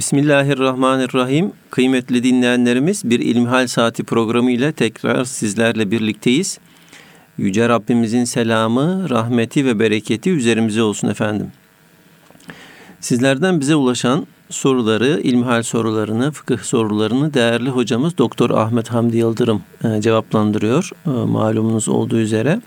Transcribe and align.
Bismillahirrahmanirrahim. 0.00 1.52
Kıymetli 1.70 2.22
dinleyenlerimiz 2.22 3.02
bir 3.04 3.20
İlmihal 3.20 3.66
Saati 3.66 4.04
programı 4.04 4.50
ile 4.50 4.72
tekrar 4.72 5.24
sizlerle 5.24 5.90
birlikteyiz. 5.90 6.58
Yüce 7.38 7.68
Rabbimizin 7.68 8.24
selamı, 8.24 9.10
rahmeti 9.10 9.66
ve 9.66 9.78
bereketi 9.78 10.30
üzerimize 10.30 10.82
olsun 10.82 11.08
efendim. 11.08 11.52
Sizlerden 13.00 13.60
bize 13.60 13.74
ulaşan 13.76 14.26
soruları, 14.50 15.20
ilmihal 15.22 15.62
sorularını, 15.62 16.32
fıkıh 16.32 16.58
sorularını 16.58 17.34
değerli 17.34 17.70
hocamız 17.70 18.18
Doktor 18.18 18.50
Ahmet 18.50 18.88
Hamdi 18.88 19.16
Yıldırım 19.16 19.62
e, 19.84 20.00
cevaplandırıyor. 20.00 20.90
E, 21.06 21.10
malumunuz 21.10 21.88
olduğu 21.88 22.18
üzere. 22.18 22.60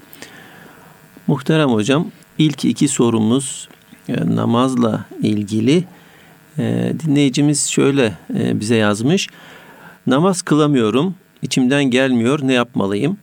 Muhterem 1.28 1.70
hocam, 1.70 2.08
ilk 2.38 2.66
iki 2.66 2.88
sorumuz 2.88 3.70
e, 4.10 4.36
namazla 4.36 5.06
ilgili. 5.22 5.84
Dinleyicimiz 6.58 7.68
şöyle 7.68 8.14
bize 8.30 8.76
yazmış. 8.76 9.28
Namaz 10.08 10.42
kılamıyorum, 10.42 11.16
içimden 11.42 11.84
gelmiyor, 11.84 12.40
ne 12.44 12.54
yapmalıyım? 12.54 13.18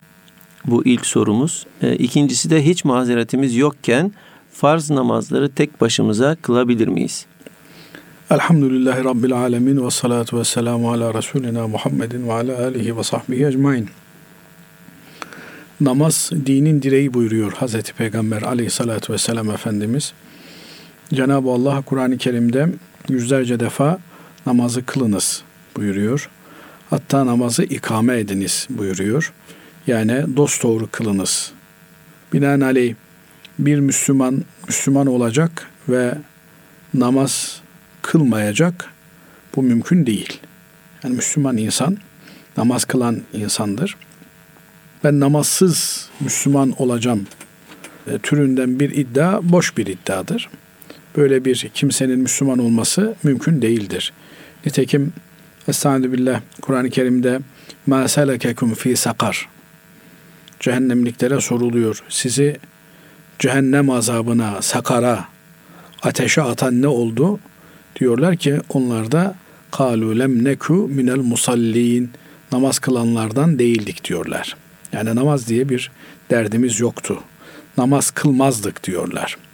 Bu 0.65 0.84
ilk 0.84 1.06
sorumuz. 1.06 1.66
İkincisi 1.98 2.51
de 2.51 2.65
hiç 2.65 2.84
mazeretimiz 2.84 3.56
yokken 3.56 4.12
farz 4.53 4.91
namazları 4.91 5.48
tek 5.55 5.80
başımıza 5.80 6.37
kılabilir 6.43 6.89
miyiz? 6.89 7.27
Elhamdülillahi 8.30 9.05
Rabbil 9.05 9.33
Alemin 9.33 9.87
ve 9.87 9.91
salatu 9.91 10.39
ve 10.39 10.45
selamu 10.45 10.92
ala 10.92 11.15
Resulina 11.15 11.69
Muhammedin 11.69 12.28
ve 12.28 12.33
ala 12.33 12.65
alihi 12.65 12.97
ve 12.97 13.03
sahbihi 13.03 13.47
ecmain. 13.47 13.89
Namaz 15.81 16.31
dinin 16.47 16.83
direği 16.83 17.15
buyuruyor 17.15 17.53
Hazreti 17.53 17.95
Peygamber 17.95 18.42
aleyhissalatu 18.42 19.12
vesselam 19.12 19.51
Efendimiz. 19.51 20.12
Cenab-ı 21.15 21.51
Allah 21.51 21.83
Kur'an-ı 21.83 22.19
Kerim'de 22.19 22.69
yüzlerce 23.09 23.61
defa 23.61 23.99
namazı 24.47 24.87
kılınız 24.87 25.43
buyuruyor. 25.77 26.31
Hatta 26.91 27.27
namazı 27.27 27.62
ikame 27.62 28.19
ediniz 28.19 28.67
buyuruyor. 28.70 29.33
Yani 29.87 30.37
dost 30.37 30.62
doğru 30.62 30.89
kılınız. 30.91 31.53
Binaenaleyh 32.33 32.95
bir 33.59 33.81
Müslüman 33.81 34.45
Müslüman 34.67 35.07
olacak 35.07 35.67
ve 35.89 36.15
namaz 36.95 37.61
kılmayacak 38.03 38.91
bu 39.57 39.62
mümkün 39.62 40.07
değil. 40.07 40.41
Yani 41.05 41.17
Müslüman 41.17 41.57
insan 41.57 41.98
namaz 42.57 42.85
kılan 42.85 43.23
insandır. 43.33 43.97
Ben 45.05 45.20
namazsız 45.20 46.09
Müslüman 46.20 46.75
olacağım 46.79 47.27
e, 48.07 48.19
türünden 48.19 48.81
bir 48.81 48.91
iddia 48.91 49.41
boş 49.42 49.77
bir 49.77 49.87
iddiadır 49.87 50.48
böyle 51.16 51.44
bir 51.44 51.70
kimsenin 51.75 52.19
Müslüman 52.19 52.58
olması 52.58 53.14
mümkün 53.22 53.62
değildir. 53.62 54.12
Nitekim 54.66 55.12
Estaizu 55.69 56.41
Kur'an-ı 56.61 56.91
Kerim'de 56.91 57.41
ma 57.86 58.08
selekekum 58.08 58.75
fi 58.75 58.97
sakar 58.97 59.48
cehennemliklere 60.61 61.41
soruluyor. 61.41 62.02
Sizi 62.08 62.56
cehennem 63.39 63.91
azabına, 63.91 64.62
sakara, 64.62 65.25
ateşe 66.02 66.42
atan 66.42 66.83
ne 66.83 66.89
oldu? 66.89 67.41
Diyorlar 68.00 68.36
ki 68.36 68.61
onlar 68.69 69.12
da 69.12 69.34
kalu 69.70 70.19
lem 70.19 70.45
neku 70.45 70.74
minel 70.74 71.17
musallin 71.17 72.11
namaz 72.52 72.78
kılanlardan 72.78 73.58
değildik 73.58 74.05
diyorlar. 74.05 74.56
Yani 74.92 75.14
namaz 75.17 75.48
diye 75.48 75.69
bir 75.69 75.91
derdimiz 76.30 76.80
yoktu. 76.80 77.22
Namaz 77.78 78.11
kılmazdık 78.11 78.84
diyorlar.'' 78.84 79.50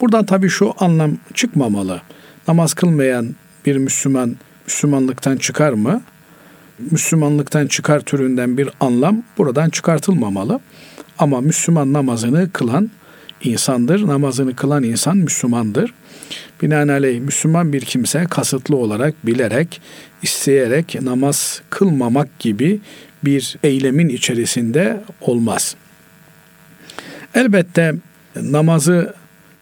Buradan 0.00 0.26
tabii 0.26 0.48
şu 0.48 0.74
anlam 0.78 1.16
çıkmamalı. 1.34 2.02
Namaz 2.48 2.74
kılmayan 2.74 3.34
bir 3.66 3.76
Müslüman 3.76 4.36
Müslümanlıktan 4.66 5.36
çıkar 5.36 5.72
mı? 5.72 6.02
Müslümanlıktan 6.90 7.66
çıkar 7.66 8.00
türünden 8.00 8.58
bir 8.58 8.68
anlam 8.80 9.22
buradan 9.38 9.70
çıkartılmamalı. 9.70 10.60
Ama 11.18 11.40
Müslüman 11.40 11.92
namazını 11.92 12.52
kılan 12.52 12.90
insandır. 13.42 14.06
Namazını 14.06 14.56
kılan 14.56 14.82
insan 14.82 15.16
Müslümandır. 15.16 15.94
Binaenaleyh 16.62 17.20
Müslüman 17.20 17.72
bir 17.72 17.80
kimse 17.80 18.24
kasıtlı 18.30 18.76
olarak, 18.76 19.26
bilerek, 19.26 19.80
isteyerek 20.22 21.02
namaz 21.02 21.62
kılmamak 21.70 22.38
gibi 22.38 22.80
bir 23.24 23.56
eylemin 23.62 24.08
içerisinde 24.08 25.00
olmaz. 25.20 25.76
Elbette 27.34 27.94
namazı 28.36 29.14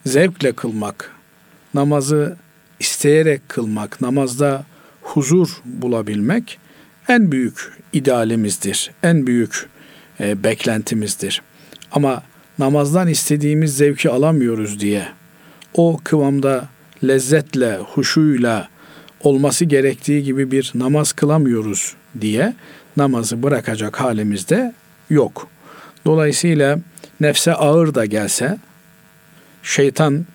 zevkle 0.08 0.52
kılmak, 0.52 1.10
namazı 1.74 2.36
isteyerek 2.80 3.48
kılmak, 3.48 4.00
namazda 4.00 4.64
huzur 5.02 5.48
bulabilmek 5.64 6.58
en 7.08 7.32
büyük 7.32 7.72
idealimizdir, 7.92 8.91
en 9.02 9.26
büyük 9.26 9.68
e, 10.20 10.44
beklentimizdir. 10.44 11.42
Ama 11.92 12.22
namazdan 12.58 13.08
istediğimiz 13.08 13.76
zevki 13.76 14.10
alamıyoruz 14.10 14.80
diye 14.80 15.08
o 15.74 16.00
kıvamda 16.04 16.68
lezzetle, 17.04 17.76
huşuyla 17.76 18.68
olması 19.20 19.64
gerektiği 19.64 20.22
gibi 20.22 20.50
bir 20.50 20.72
namaz 20.74 21.12
kılamıyoruz 21.12 21.94
diye 22.20 22.54
namazı 22.97 23.42
bırakacak 23.42 24.00
halimizde 24.00 24.74
yok. 25.10 25.48
Dolayısıyla 26.06 26.78
nefse 27.20 27.54
ağır 27.54 27.94
da 27.94 28.04
gelse 28.04 28.58
şeytan 29.68 30.26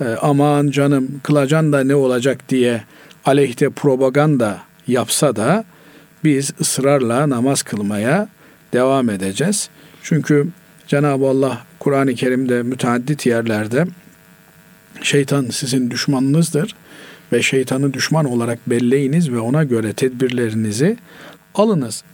e, 0.00 0.04
aman 0.04 0.70
canım 0.70 1.20
kılacan 1.22 1.72
da 1.72 1.84
ne 1.84 1.94
olacak 1.94 2.48
diye 2.48 2.82
aleyhte 3.24 3.70
propaganda 3.70 4.60
yapsa 4.86 5.36
da 5.36 5.64
biz 6.24 6.52
ısrarla 6.60 7.30
namaz 7.30 7.62
kılmaya 7.62 8.28
devam 8.72 9.10
edeceğiz. 9.10 9.68
Çünkü 10.02 10.48
Cenab-ı 10.86 11.26
Allah 11.26 11.58
Kur'an-ı 11.78 12.14
Kerim'de 12.14 12.62
müteaddit 12.62 13.26
yerlerde 13.26 13.86
şeytan 15.02 15.46
sizin 15.50 15.90
düşmanınızdır 15.90 16.74
ve 17.32 17.42
şeytanı 17.42 17.94
düşman 17.94 18.24
olarak 18.24 18.70
belleyiniz 18.70 19.32
ve 19.32 19.38
ona 19.40 19.64
göre 19.64 19.92
tedbirlerinizi 19.92 20.96
alınız 21.54 22.04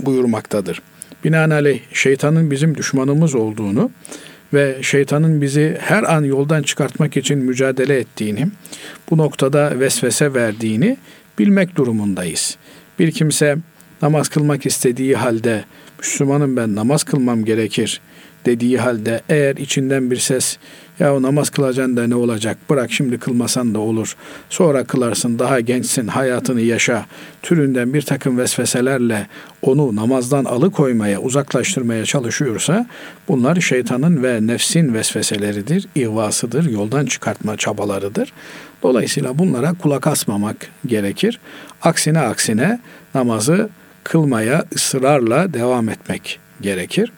buyurmaktadır. 0.00 0.82
Binaenaleyh 1.24 1.80
şeytanın 1.92 2.50
bizim 2.50 2.76
düşmanımız 2.76 3.34
olduğunu 3.34 3.90
ve 4.52 4.76
şeytanın 4.82 5.42
bizi 5.42 5.76
her 5.80 6.02
an 6.02 6.24
yoldan 6.24 6.62
çıkartmak 6.62 7.16
için 7.16 7.38
mücadele 7.38 7.98
ettiğini, 7.98 8.48
bu 9.10 9.18
noktada 9.18 9.80
vesvese 9.80 10.34
verdiğini 10.34 10.96
bilmek 11.38 11.76
durumundayız. 11.76 12.56
Bir 12.98 13.10
kimse 13.10 13.56
namaz 14.02 14.28
kılmak 14.28 14.66
istediği 14.66 15.16
halde 15.16 15.64
Müslümanım 15.98 16.56
ben 16.56 16.74
namaz 16.74 17.04
kılmam 17.04 17.44
gerekir 17.44 18.00
dediği 18.46 18.78
halde 18.78 19.20
eğer 19.28 19.56
içinden 19.56 20.10
bir 20.10 20.16
ses 20.16 20.58
ya 20.98 21.14
o 21.14 21.22
namaz 21.22 21.50
kılacaksın 21.50 21.96
da 21.96 22.06
ne 22.06 22.14
olacak 22.14 22.58
bırak 22.70 22.92
şimdi 22.92 23.18
kılmasan 23.18 23.74
da 23.74 23.78
olur 23.78 24.16
sonra 24.50 24.84
kılarsın 24.84 25.38
daha 25.38 25.60
gençsin 25.60 26.06
hayatını 26.06 26.60
yaşa 26.60 27.06
türünden 27.42 27.94
bir 27.94 28.02
takım 28.02 28.38
vesveselerle 28.38 29.26
onu 29.62 29.96
namazdan 29.96 30.44
alıkoymaya 30.44 31.20
uzaklaştırmaya 31.20 32.04
çalışıyorsa 32.04 32.86
bunlar 33.28 33.60
şeytanın 33.60 34.22
ve 34.22 34.46
nefsin 34.46 34.94
vesveseleridir, 34.94 35.88
ihvasıdır, 35.94 36.70
yoldan 36.70 37.06
çıkartma 37.06 37.56
çabalarıdır. 37.56 38.32
Dolayısıyla 38.82 39.38
bunlara 39.38 39.72
kulak 39.72 40.06
asmamak 40.06 40.56
gerekir. 40.86 41.40
Aksine 41.82 42.20
aksine 42.20 42.80
namazı 43.14 43.68
kılmaya 44.04 44.64
ısrarla 44.74 45.54
devam 45.54 45.88
etmek 45.88 46.38
gerekir. 46.60 47.12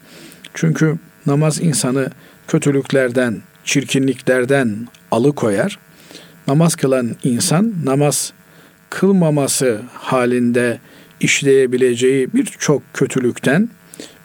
Çünkü 0.55 0.99
namaz 1.27 1.61
insanı 1.61 2.11
kötülüklerden, 2.49 3.43
çirkinliklerden 3.69 4.89
alıkoyar. 5.11 5.79
Namaz 6.47 6.77
kılan 6.77 7.17
insan 7.25 7.75
namaz 7.85 8.33
kılmaması 8.91 9.81
halinde 9.95 10.79
işleyebileceği 11.21 12.35
birçok 12.35 12.83
kötülükten, 12.95 13.69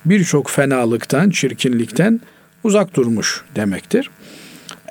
birçok 0.06 0.50
fenalıktan, 0.50 1.30
çirkinlikten 1.30 2.22
uzak 2.64 2.96
durmuş 2.96 3.44
demektir. 3.56 4.10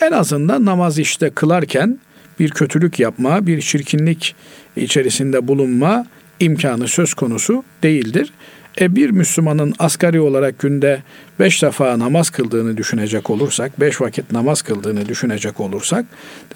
En 0.00 0.12
azından 0.12 0.64
namaz 0.64 0.98
işte 0.98 1.30
kılarken 1.30 1.98
bir 2.38 2.50
kötülük 2.50 3.00
yapma, 3.00 3.46
bir 3.46 3.60
çirkinlik 3.60 4.34
içerisinde 4.76 5.48
bulunma 5.48 6.06
imkanı 6.40 6.88
söz 6.88 7.14
konusu 7.14 7.64
değildir. 7.82 8.32
E 8.80 8.96
bir 8.96 9.10
Müslümanın 9.10 9.74
asgari 9.78 10.20
olarak 10.20 10.58
günde 10.58 11.02
beş 11.40 11.62
defa 11.62 11.98
namaz 11.98 12.30
kıldığını 12.30 12.76
düşünecek 12.76 13.30
olursak, 13.30 13.80
beş 13.80 14.00
vakit 14.00 14.32
namaz 14.32 14.62
kıldığını 14.62 15.08
düşünecek 15.08 15.60
olursak, 15.60 16.04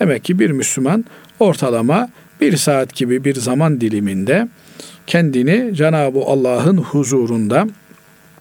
demek 0.01 0.25
ki 0.25 0.39
bir 0.39 0.51
Müslüman 0.51 1.05
ortalama 1.41 2.11
bir 2.41 2.57
saat 2.57 2.95
gibi 2.95 3.25
bir 3.25 3.35
zaman 3.35 3.81
diliminde 3.81 4.49
kendini 5.07 5.75
Cenab-ı 5.75 6.21
Allah'ın 6.21 6.77
huzurunda 6.77 7.69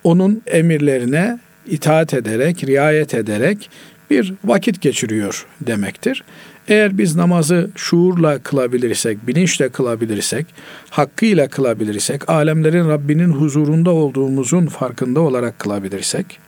onun 0.03 0.41
emirlerine 0.47 1.39
itaat 1.67 2.13
ederek, 2.13 2.63
riayet 2.63 3.13
ederek 3.13 3.69
bir 4.09 4.33
vakit 4.45 4.81
geçiriyor 4.81 5.45
demektir. 5.61 6.23
Eğer 6.67 6.97
biz 6.97 7.15
namazı 7.15 7.69
şuurla 7.75 8.39
kılabilirsek, 8.39 9.27
bilinçle 9.27 9.69
kılabilirsek, 9.69 10.45
hakkıyla 10.89 11.47
kılabilirsek, 11.47 12.29
alemlerin 12.29 12.89
Rabbinin 12.89 13.31
huzurunda 13.31 13.91
olduğumuzun 13.91 14.65
farkında 14.65 15.19
olarak 15.19 15.59
kılabilirsek 15.59 16.39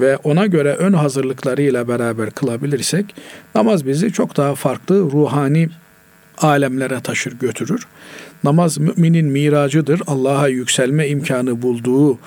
ve 0.00 0.16
ona 0.16 0.46
göre 0.46 0.74
ön 0.74 0.92
hazırlıklarıyla 0.92 1.88
beraber 1.88 2.30
kılabilirsek 2.30 3.14
namaz 3.54 3.86
bizi 3.86 4.12
çok 4.12 4.36
daha 4.36 4.54
farklı 4.54 5.00
ruhani 5.00 5.68
alemlere 6.38 7.00
taşır 7.00 7.32
götürür. 7.32 7.86
Namaz 8.44 8.78
müminin 8.78 9.26
miracıdır. 9.26 10.02
Allah'a 10.06 10.48
yükselme 10.48 11.08
imkanı 11.08 11.62
bulduğu 11.62 12.18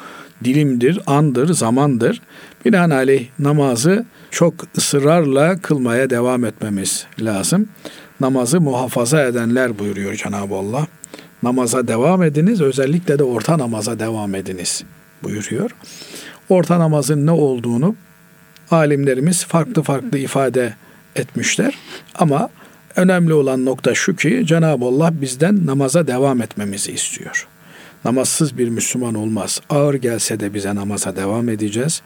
dilimdir, 0.43 0.99
andır, 1.07 1.53
zamandır. 1.53 2.21
Binaenaleyh 2.65 3.27
namazı 3.39 4.05
çok 4.31 4.53
ısrarla 4.77 5.61
kılmaya 5.61 6.09
devam 6.09 6.45
etmemiz 6.45 7.07
lazım. 7.19 7.69
Namazı 8.19 8.61
muhafaza 8.61 9.23
edenler 9.23 9.79
buyuruyor 9.79 10.13
Cenab-ı 10.13 10.55
Allah. 10.55 10.87
Namaza 11.43 11.87
devam 11.87 12.23
ediniz, 12.23 12.61
özellikle 12.61 13.19
de 13.19 13.23
orta 13.23 13.57
namaza 13.57 13.99
devam 13.99 14.35
ediniz 14.35 14.83
buyuruyor. 15.23 15.71
Orta 16.49 16.79
namazın 16.79 17.25
ne 17.25 17.31
olduğunu 17.31 17.95
alimlerimiz 18.71 19.45
farklı 19.45 19.83
farklı 19.83 20.17
ifade 20.17 20.73
etmişler. 21.15 21.77
Ama 22.15 22.49
önemli 22.95 23.33
olan 23.33 23.65
nokta 23.65 23.95
şu 23.95 24.15
ki 24.15 24.43
Cenab-ı 24.45 24.85
Allah 24.85 25.21
bizden 25.21 25.65
namaza 25.65 26.07
devam 26.07 26.41
etmemizi 26.41 26.91
istiyor. 26.91 27.47
Namazsız 28.05 28.57
bir 28.57 28.69
Müslüman 28.69 29.15
olmaz. 29.15 29.61
Ağır 29.69 29.93
gelse 29.93 30.39
de 30.39 30.53
bize 30.53 30.75
namaza 30.75 31.15
devam 31.15 31.49
edeceğiz. 31.49 32.01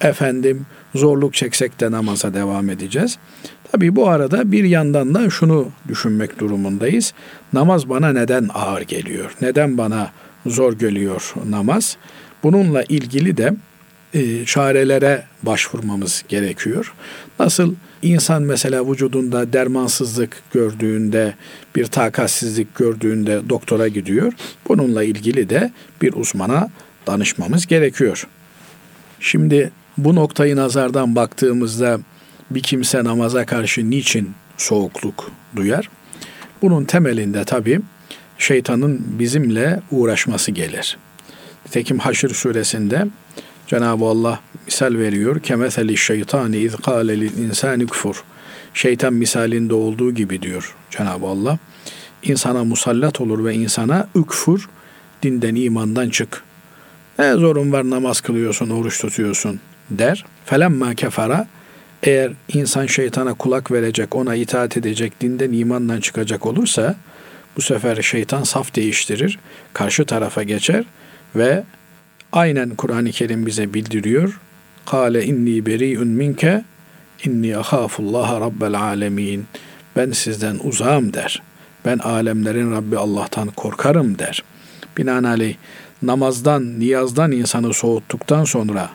Efendim 0.00 0.66
zorluk 0.94 1.34
çeksek 1.34 1.80
de 1.80 1.90
namaza 1.90 2.34
devam 2.34 2.70
edeceğiz. 2.70 3.18
Tabi 3.72 3.96
bu 3.96 4.08
arada 4.08 4.52
bir 4.52 4.64
yandan 4.64 5.14
da 5.14 5.30
şunu 5.30 5.68
düşünmek 5.88 6.38
durumundayız. 6.38 7.12
Namaz 7.52 7.88
bana 7.88 8.12
neden 8.12 8.48
ağır 8.54 8.80
geliyor? 8.80 9.30
Neden 9.40 9.78
bana 9.78 10.10
zor 10.46 10.72
geliyor 10.72 11.34
namaz? 11.48 11.96
Bununla 12.42 12.82
ilgili 12.82 13.36
de 13.36 13.54
e, 14.14 14.44
çarelere 14.44 15.24
başvurmamız 15.42 16.24
gerekiyor. 16.28 16.94
Nasıl 17.38 17.74
insan 18.02 18.42
mesela 18.42 18.90
vücudunda 18.90 19.52
dermansızlık 19.52 20.42
gördüğünde, 20.52 21.34
bir 21.76 21.86
takatsizlik 21.86 22.74
gördüğünde 22.74 23.40
doktora 23.48 23.88
gidiyor. 23.88 24.32
Bununla 24.68 25.04
ilgili 25.04 25.50
de 25.50 25.72
bir 26.02 26.12
uzmana 26.12 26.70
danışmamız 27.06 27.66
gerekiyor. 27.66 28.26
Şimdi 29.20 29.70
bu 29.98 30.14
noktayı 30.14 30.56
nazardan 30.56 31.16
baktığımızda 31.16 32.00
bir 32.50 32.62
kimse 32.62 33.04
namaza 33.04 33.46
karşı 33.46 33.90
niçin 33.90 34.30
soğukluk 34.56 35.30
duyar? 35.56 35.90
Bunun 36.62 36.84
temelinde 36.84 37.44
tabi 37.44 37.80
şeytanın 38.38 39.06
bizimle 39.18 39.80
uğraşması 39.90 40.50
gelir. 40.50 40.98
Nitekim 41.66 41.98
Haşr 41.98 42.28
suresinde 42.28 43.06
Cenab-ı 43.66 44.04
Allah 44.04 44.40
misal 44.66 44.94
veriyor. 44.94 45.40
Kemeseli 45.40 45.96
şeytani 45.96 46.56
iz 46.56 46.76
kâle 46.76 47.20
lil 47.20 47.38
insani 47.38 47.86
kufur. 47.86 48.24
Şeytan 48.74 49.14
misalinde 49.14 49.74
olduğu 49.74 50.14
gibi 50.14 50.42
diyor 50.42 50.76
Cenab-ı 50.90 51.26
Allah. 51.26 51.58
İnsana 52.22 52.64
musallat 52.64 53.20
olur 53.20 53.44
ve 53.44 53.54
insana 53.54 54.08
ükfur, 54.14 54.68
dinden 55.22 55.54
imandan 55.54 56.10
çık. 56.10 56.42
Ne 57.18 57.32
zorun 57.32 57.72
var 57.72 57.90
namaz 57.90 58.20
kılıyorsun, 58.20 58.70
oruç 58.70 59.00
tutuyorsun 59.00 59.60
der. 59.90 60.24
Felemma 60.44 60.94
kefara 60.94 61.46
eğer 62.02 62.32
insan 62.48 62.86
şeytana 62.86 63.34
kulak 63.34 63.70
verecek, 63.72 64.16
ona 64.16 64.34
itaat 64.34 64.76
edecek, 64.76 65.20
dinden 65.20 65.52
imandan 65.52 66.00
çıkacak 66.00 66.46
olursa 66.46 66.96
bu 67.56 67.62
sefer 67.62 68.02
şeytan 68.02 68.42
saf 68.42 68.74
değiştirir, 68.74 69.38
karşı 69.72 70.04
tarafa 70.04 70.42
geçer 70.42 70.84
ve 71.36 71.64
aynen 72.32 72.70
Kur'an-ı 72.70 73.10
Kerim 73.10 73.46
bize 73.46 73.74
bildiriyor. 73.74 74.40
Kale 74.86 75.24
inni 75.24 75.66
beri'un 75.66 76.08
minke 76.08 76.64
inni 77.24 77.56
ahafullaha 77.56 78.40
rabbel 78.40 78.74
alemin. 78.74 79.46
Ben 79.96 80.10
sizden 80.10 80.58
uzağım 80.64 81.12
der. 81.12 81.42
Ben 81.84 81.98
alemlerin 81.98 82.72
Rabbi 82.72 82.98
Allah'tan 82.98 83.48
korkarım 83.48 84.18
der. 84.18 84.42
Binaenaleyh 84.98 85.54
namazdan, 86.02 86.80
niyazdan 86.80 87.32
insanı 87.32 87.74
soğuttuktan 87.74 88.44
sonra, 88.44 88.90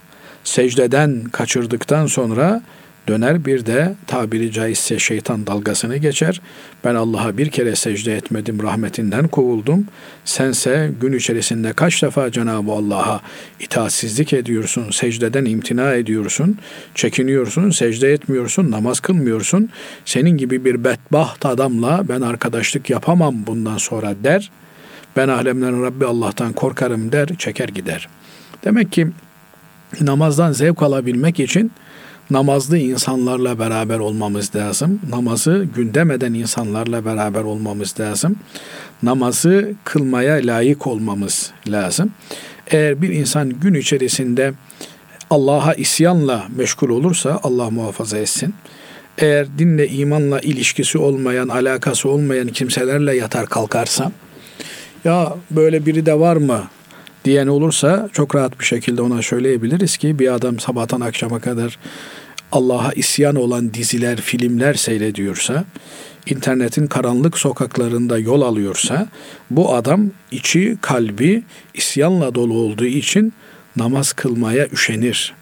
secdeden 0.45 1.24
kaçırdıktan 1.24 2.06
sonra 2.06 2.62
döner 3.07 3.45
bir 3.45 3.65
de 3.65 3.94
tabiri 4.07 4.51
caizse 4.51 5.00
şeytan 5.00 5.47
dalgasını 5.47 5.97
geçer. 5.97 6.42
Ben 6.83 6.95
Allah'a 6.95 7.38
bir 7.38 7.50
kere 7.50 7.75
secde 7.75 8.15
etmedim, 8.15 8.63
rahmetinden 8.63 9.27
kovuldum. 9.27 9.88
Sense 10.25 10.92
gün 11.01 11.13
içerisinde 11.13 11.74
kaç 11.74 12.03
defa 12.03 12.31
Cenab-ı 12.31 12.71
Allah'a 12.71 13.21
itaatsizlik 13.59 14.33
ediyorsun, 14.33 14.92
secdeden 14.92 15.45
imtina 15.45 15.94
ediyorsun, 15.94 16.57
çekiniyorsun, 16.95 17.69
secde 17.69 18.13
etmiyorsun, 18.13 18.71
namaz 18.71 19.00
kılmıyorsun. 19.00 19.69
Senin 20.06 20.38
gibi 20.38 20.65
bir 20.65 20.83
bedbaht 20.83 21.45
adamla 21.45 22.03
ben 22.09 22.21
arkadaşlık 22.21 22.89
yapamam 22.89 23.36
bundan 23.48 23.77
sonra 23.77 24.15
der. 24.24 24.51
Ben 25.15 25.27
alemlerin 25.27 25.83
Rabbi 25.83 26.06
Allah'tan 26.06 26.53
korkarım 26.53 27.12
der, 27.12 27.27
çeker 27.38 27.69
gider. 27.69 28.07
Demek 28.63 28.91
ki 28.91 29.07
namazdan 30.02 30.52
zevk 30.52 30.84
alabilmek 30.84 31.40
için 31.40 31.72
namazlı 32.30 32.78
insanlarla 32.78 33.60
beraber 33.60 34.00
olmamız 34.00 34.56
lazım. 34.56 35.00
Namazı 35.10 35.68
gündem 35.76 36.12
eden 36.12 36.34
insanlarla 36.34 37.06
beraber 37.06 37.42
olmamız 37.42 38.00
lazım. 38.00 38.36
Namazı 39.04 39.74
kılmaya 39.84 40.36
layık 40.36 40.88
olmamız 40.88 41.52
lazım. 41.68 42.12
Eğer 42.68 43.02
bir 43.02 43.10
insan 43.10 43.50
gün 43.50 43.74
içerisinde 43.74 44.54
Allah'a 45.30 45.74
isyanla 45.74 46.46
meşgul 46.56 46.90
olursa 46.90 47.40
Allah 47.44 47.70
muhafaza 47.70 48.18
etsin. 48.18 48.54
Eğer 49.18 49.48
dinle 49.58 49.88
imanla 49.88 50.40
ilişkisi 50.40 50.98
olmayan, 50.98 51.48
alakası 51.48 52.10
olmayan 52.10 52.48
kimselerle 52.48 53.16
yatar 53.16 53.46
kalkarsa 53.46 54.12
ya 55.06 55.34
böyle 55.52 55.86
biri 55.86 56.06
de 56.06 56.20
var 56.20 56.36
mı 56.36 56.64
diyen 57.25 57.48
olursa 57.48 58.10
çok 58.13 58.36
rahat 58.36 58.60
bir 58.60 58.66
şekilde 58.66 59.01
ona 59.01 59.22
söyleyebiliriz 59.22 59.98
ki 59.98 60.19
bir 60.19 60.33
adam 60.33 60.60
sabahtan 60.60 61.01
akşama 61.01 61.39
kadar 61.39 61.77
Allah'a 62.51 62.92
isyan 62.92 63.36
olan 63.36 63.74
diziler, 63.74 64.22
filmler 64.22 64.74
seyrediyorsa, 64.74 65.66
internetin 66.25 66.88
karanlık 66.88 67.38
sokaklarında 67.38 68.18
yol 68.19 68.42
alıyorsa, 68.42 69.07
bu 69.50 69.75
adam 69.75 70.12
içi, 70.32 70.77
kalbi 70.82 71.44
isyanla 71.74 72.36
dolu 72.36 72.53
olduğu 72.53 72.86
için 72.86 73.34
namaz 73.75 74.13
kılmaya 74.13 74.67
üşenir. 74.67 75.34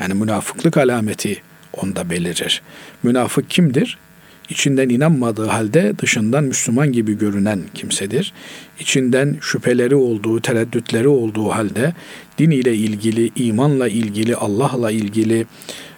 Yani 0.00 0.14
münafıklık 0.14 0.76
alameti 0.76 1.42
onda 1.72 2.10
belirir. 2.10 2.62
Münafık 3.02 3.50
kimdir? 3.50 3.98
İçinden 4.48 4.88
inanmadığı 4.88 5.46
halde 5.46 5.98
dışından 5.98 6.44
Müslüman 6.44 6.92
gibi 6.92 7.18
görünen 7.18 7.60
kimsedir. 7.74 8.32
İçinden 8.80 9.36
şüpheleri 9.40 9.94
olduğu, 9.94 10.40
tereddütleri 10.40 11.08
olduğu 11.08 11.48
halde 11.48 11.92
din 12.38 12.50
ile 12.50 12.74
ilgili, 12.74 13.30
imanla 13.36 13.88
ilgili, 13.88 14.36
Allah'la 14.36 14.90
ilgili 14.90 15.46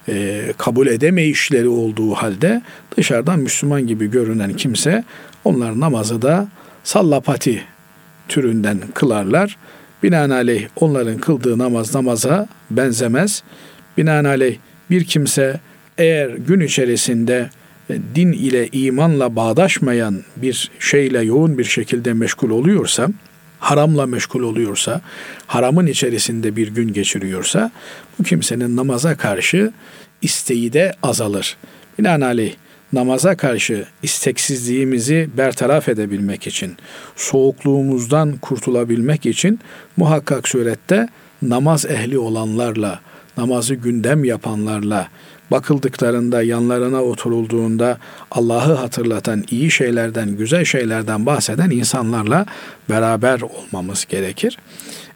e, 0.09 0.45
kabul 0.59 0.87
edemeyişleri 0.87 1.69
olduğu 1.69 2.15
halde 2.15 2.63
dışarıdan 2.97 3.39
Müslüman 3.39 3.87
gibi 3.87 4.11
görünen 4.11 4.53
kimse 4.53 5.05
onlar 5.45 5.81
namazı 5.81 6.23
da 6.23 6.49
sallapati 6.85 7.63
türünden 8.29 8.79
kılarlar. 8.95 9.57
Binaenaleyh 10.03 10.69
onların 10.77 11.19
kıldığı 11.19 11.59
namaz 11.59 11.95
namaza 11.95 12.49
benzemez. 12.71 13.43
Binaenaleyh 13.99 14.57
bir 14.91 15.05
kimse 15.05 15.61
eğer 15.99 16.29
gün 16.31 16.61
içerisinde 16.61 17.51
din 17.91 18.33
ile 18.33 18.69
imanla 18.73 19.37
bağdaşmayan 19.37 20.23
bir 20.37 20.71
şeyle 20.79 21.23
yoğun 21.23 21.59
bir 21.59 21.64
şekilde 21.64 22.12
meşgul 22.12 22.50
oluyorsa, 22.50 23.09
haramla 23.59 24.07
meşgul 24.07 24.43
oluyorsa, 24.43 25.00
haramın 25.47 25.87
içerisinde 25.87 26.57
bir 26.57 26.69
gün 26.69 26.93
geçiriyorsa 26.93 27.71
bu 28.19 28.23
kimsenin 28.23 28.76
namaza 28.76 29.17
karşı 29.17 29.73
isteği 30.23 30.73
de 30.73 30.93
azalır. 31.03 31.57
Binaenaleyh 31.99 32.55
namaza 32.93 33.37
karşı 33.37 33.85
isteksizliğimizi 34.03 35.29
bertaraf 35.37 35.88
edebilmek 35.88 36.47
için, 36.47 36.76
soğukluğumuzdan 37.17 38.37
kurtulabilmek 38.37 39.26
için 39.26 39.61
muhakkak 39.97 40.49
surette 40.49 41.09
namaz 41.43 41.87
ehli 41.87 42.19
olanlarla, 42.19 43.00
namazı 43.37 43.75
gündem 43.75 44.25
yapanlarla, 44.25 45.09
bakıldıklarında 45.54 46.42
yanlarına 46.42 47.02
oturulduğunda 47.02 47.99
Allah'ı 48.30 48.75
hatırlatan 48.75 49.44
iyi 49.50 49.70
şeylerden, 49.70 50.37
güzel 50.37 50.64
şeylerden 50.64 51.26
bahseden 51.26 51.70
insanlarla 51.70 52.46
beraber 52.90 53.40
olmamız 53.40 54.04
gerekir. 54.04 54.58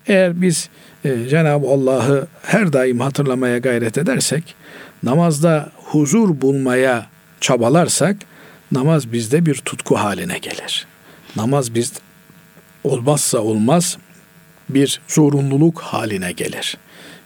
Eğer 0.07 0.43
biz 0.43 0.69
e, 1.05 1.29
Cenab-ı 1.29 1.67
Allah'ı 1.67 2.27
her 2.43 2.73
daim 2.73 3.01
hatırlamaya 3.01 3.59
gayret 3.59 3.99
edersek, 3.99 4.55
namazda 5.03 5.73
huzur 5.77 6.41
bulmaya 6.41 7.07
çabalarsak 7.41 8.17
namaz 8.73 9.13
bizde 9.13 9.47
bir 9.47 9.55
tutku 9.55 9.97
haline 9.97 10.39
gelir. 10.39 10.87
Namaz 11.37 11.75
biz 11.75 11.93
olmazsa 12.85 13.39
olmaz 13.39 13.99
bir 14.69 15.01
zorunluluk 15.09 15.81
haline 15.81 16.33
gelir. 16.33 16.77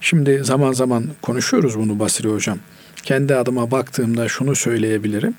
Şimdi 0.01 0.43
zaman 0.43 0.73
zaman 0.73 1.05
konuşuyoruz 1.21 1.77
bunu 1.77 1.99
Basri 1.99 2.29
Hocam. 2.29 2.59
Kendi 3.03 3.35
adıma 3.35 3.71
baktığımda 3.71 4.27
şunu 4.27 4.55
söyleyebilirim. 4.55 5.33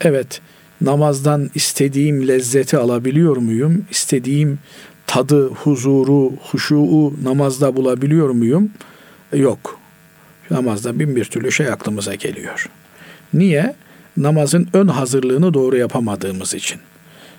Evet, 0.00 0.40
namazdan 0.80 1.50
istediğim 1.54 2.28
lezzeti 2.28 2.76
alabiliyor 2.76 3.36
muyum? 3.36 3.84
İstediğim 3.90 4.58
tadı, 5.06 5.48
huzuru, 5.48 6.32
huşuğu 6.50 7.14
namazda 7.22 7.76
bulabiliyor 7.76 8.30
muyum? 8.30 8.70
Yok. 9.32 9.78
Namazda 10.50 10.98
bin 10.98 11.16
bir 11.16 11.24
türlü 11.24 11.52
şey 11.52 11.68
aklımıza 11.68 12.14
geliyor. 12.14 12.68
Niye? 13.34 13.74
Namazın 14.16 14.68
ön 14.72 14.88
hazırlığını 14.88 15.54
doğru 15.54 15.76
yapamadığımız 15.76 16.54
için. 16.54 16.80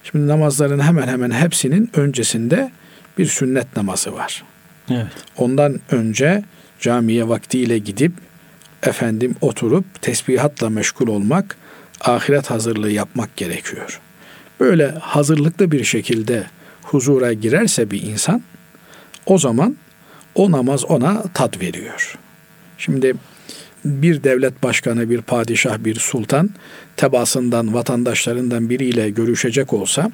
Şimdi 0.03 0.27
namazların 0.27 0.79
hemen 0.79 1.07
hemen 1.07 1.31
hepsinin 1.31 1.89
öncesinde 1.95 2.71
bir 3.17 3.25
sünnet 3.25 3.77
namazı 3.77 4.13
var. 4.13 4.43
Evet. 4.89 5.07
Ondan 5.37 5.79
önce 5.91 6.43
camiye 6.79 7.27
vaktiyle 7.27 7.77
gidip 7.77 8.11
efendim 8.83 9.35
oturup 9.41 10.01
tesbihatla 10.01 10.69
meşgul 10.69 11.07
olmak, 11.07 11.57
ahiret 12.01 12.49
hazırlığı 12.49 12.91
yapmak 12.91 13.37
gerekiyor. 13.37 13.99
Böyle 14.59 14.87
hazırlıklı 14.87 15.71
bir 15.71 15.83
şekilde 15.83 16.43
huzura 16.83 17.33
girerse 17.33 17.91
bir 17.91 18.01
insan 18.01 18.41
o 19.25 19.37
zaman 19.37 19.77
o 20.35 20.51
namaz 20.51 20.85
ona 20.85 21.23
tat 21.33 21.61
veriyor. 21.61 22.17
Şimdi 22.77 23.13
bir 23.85 24.23
devlet 24.23 24.63
başkanı, 24.63 25.09
bir 25.09 25.21
padişah, 25.21 25.77
bir 25.77 25.95
sultan 25.95 26.49
tebasından, 26.97 27.73
vatandaşlarından 27.73 28.69
biriyle 28.69 29.09
görüşecek 29.09 29.73
olsa 29.73 30.11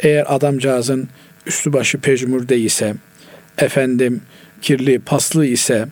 eğer 0.00 0.34
adamcağızın 0.34 1.08
üstü 1.46 1.72
başı 1.72 1.98
pejmürde 1.98 2.58
ise, 2.58 2.94
efendim 3.58 4.20
kirli, 4.62 4.98
paslı 4.98 5.46
ise 5.46 5.88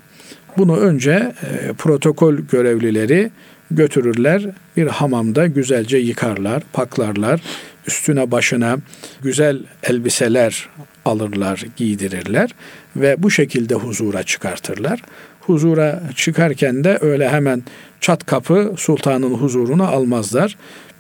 bunu 0.59 0.77
önce 0.77 1.33
e, 1.43 1.73
protokol 1.73 2.35
görevlileri 2.35 3.31
götürürler 3.71 4.47
bir 4.77 4.87
hamamda 4.87 5.47
güzelce 5.47 5.99
yıkarlar, 5.99 6.63
paklarlar. 6.73 7.41
Üstüne 7.87 8.31
başına 8.31 8.79
güzel 9.23 9.63
elbiseler 9.83 10.69
alırlar, 11.05 11.65
giydirirler 11.77 12.51
ve 12.97 13.23
bu 13.23 13.31
şekilde 13.31 13.75
huzura 13.75 14.23
çıkartırlar. 14.23 15.03
Huzura 15.41 16.03
çıkarken 16.17 16.85
de 16.85 16.99
öyle 17.01 17.29
hemen 17.29 17.63
çat 18.01 18.27
kapı 18.27 18.75
sultanın 18.77 19.35
huzuruna 19.35 19.89
almazlar 19.89 20.57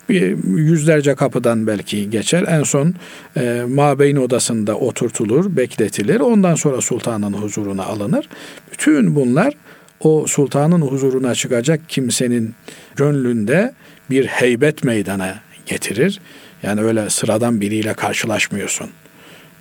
yüzlerce 0.08 1.14
kapıdan 1.14 1.66
belki 1.66 2.10
geçer. 2.10 2.44
En 2.48 2.62
son 2.62 2.94
e, 3.36 3.64
mabeyn 3.68 4.16
odasında 4.16 4.76
oturtulur, 4.78 5.56
bekletilir. 5.56 6.20
Ondan 6.20 6.54
sonra 6.54 6.80
sultanın 6.80 7.32
huzuruna 7.32 7.84
alınır. 7.84 8.28
Bütün 8.72 9.14
bunlar 9.14 9.54
o 10.00 10.26
sultanın 10.26 10.80
huzuruna 10.80 11.34
çıkacak 11.34 11.80
kimsenin 11.88 12.54
gönlünde 12.96 13.72
bir 14.10 14.26
heybet 14.26 14.84
meydana 14.84 15.40
getirir. 15.66 16.20
Yani 16.62 16.80
öyle 16.80 17.10
sıradan 17.10 17.60
biriyle 17.60 17.94
karşılaşmıyorsun. 17.94 18.90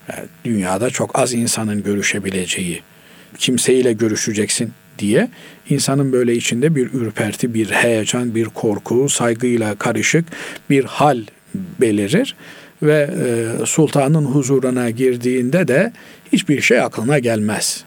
Yani 0.09 0.27
dünyada 0.45 0.89
çok 0.89 1.19
az 1.19 1.33
insanın 1.33 1.83
görüşebileceği, 1.83 2.81
kimseyle 3.37 3.93
görüşeceksin 3.93 4.73
diye 4.99 5.29
insanın 5.69 6.11
böyle 6.11 6.35
içinde 6.35 6.75
bir 6.75 6.93
ürperti, 6.93 7.53
bir 7.53 7.69
heyecan, 7.69 8.35
bir 8.35 8.45
korku, 8.45 9.09
saygıyla 9.09 9.75
karışık 9.75 10.25
bir 10.69 10.83
hal 10.83 11.23
belirir 11.81 12.35
ve 12.83 13.09
e, 13.25 13.65
sultanın 13.65 14.25
huzuruna 14.25 14.89
girdiğinde 14.89 15.67
de 15.67 15.93
hiçbir 16.33 16.61
şey 16.61 16.81
aklına 16.81 17.19
gelmez. 17.19 17.83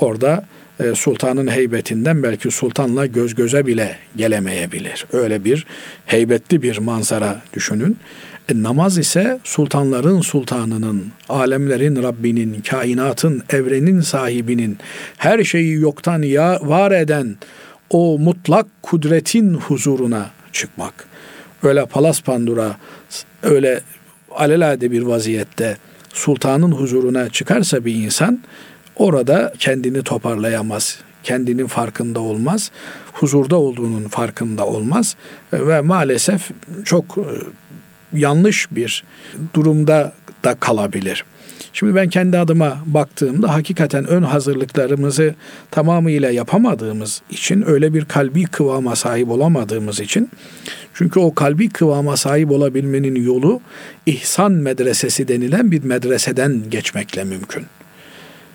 Orada 0.00 0.44
e, 0.80 0.94
sultanın 0.94 1.50
heybetinden 1.50 2.22
belki 2.22 2.50
sultanla 2.50 3.06
göz 3.06 3.34
göze 3.34 3.66
bile 3.66 3.96
gelemeyebilir. 4.16 5.06
Öyle 5.12 5.44
bir 5.44 5.66
heybetli 6.06 6.62
bir 6.62 6.78
manzara 6.78 7.42
düşünün. 7.54 7.96
E, 8.50 8.62
namaz 8.62 8.98
ise 8.98 9.40
sultanların 9.44 10.20
sultanının, 10.20 11.06
alemlerin 11.28 12.02
Rabbinin, 12.02 12.62
kainatın, 12.70 13.42
evrenin 13.50 14.00
sahibinin, 14.00 14.78
her 15.16 15.44
şeyi 15.44 15.72
yoktan 15.72 16.22
ya 16.22 16.58
var 16.62 16.92
eden 16.92 17.36
o 17.90 18.18
mutlak 18.18 18.66
kudretin 18.82 19.54
huzuruna 19.54 20.30
çıkmak. 20.52 21.06
Öyle 21.62 21.86
palas 21.86 22.22
pandura, 22.22 22.76
öyle 23.42 23.80
alelade 24.30 24.90
bir 24.90 25.02
vaziyette 25.02 25.76
sultanın 26.12 26.72
huzuruna 26.72 27.28
çıkarsa 27.28 27.84
bir 27.84 27.94
insan 27.94 28.40
orada 28.96 29.52
kendini 29.58 30.02
toparlayamaz, 30.02 30.98
kendinin 31.22 31.66
farkında 31.66 32.20
olmaz, 32.20 32.70
huzurda 33.12 33.56
olduğunun 33.56 34.08
farkında 34.08 34.66
olmaz 34.66 35.16
ve 35.52 35.80
maalesef 35.80 36.50
çok 36.84 37.18
e, 37.18 37.24
yanlış 38.12 38.68
bir 38.70 39.04
durumda 39.54 40.12
da 40.44 40.54
kalabilir. 40.54 41.24
Şimdi 41.72 41.94
ben 41.94 42.08
kendi 42.08 42.38
adıma 42.38 42.78
baktığımda 42.86 43.54
hakikaten 43.54 44.06
ön 44.06 44.22
hazırlıklarımızı 44.22 45.34
tamamıyla 45.70 46.30
yapamadığımız 46.30 47.22
için 47.30 47.64
öyle 47.66 47.94
bir 47.94 48.04
kalbi 48.04 48.44
kıvama 48.44 48.96
sahip 48.96 49.30
olamadığımız 49.30 50.00
için 50.00 50.30
çünkü 50.94 51.20
o 51.20 51.34
kalbi 51.34 51.68
kıvama 51.68 52.16
sahip 52.16 52.50
olabilmenin 52.50 53.14
yolu 53.24 53.60
ihsan 54.06 54.52
medresesi 54.52 55.28
denilen 55.28 55.70
bir 55.70 55.84
medreseden 55.84 56.62
geçmekle 56.70 57.24
mümkün. 57.24 57.66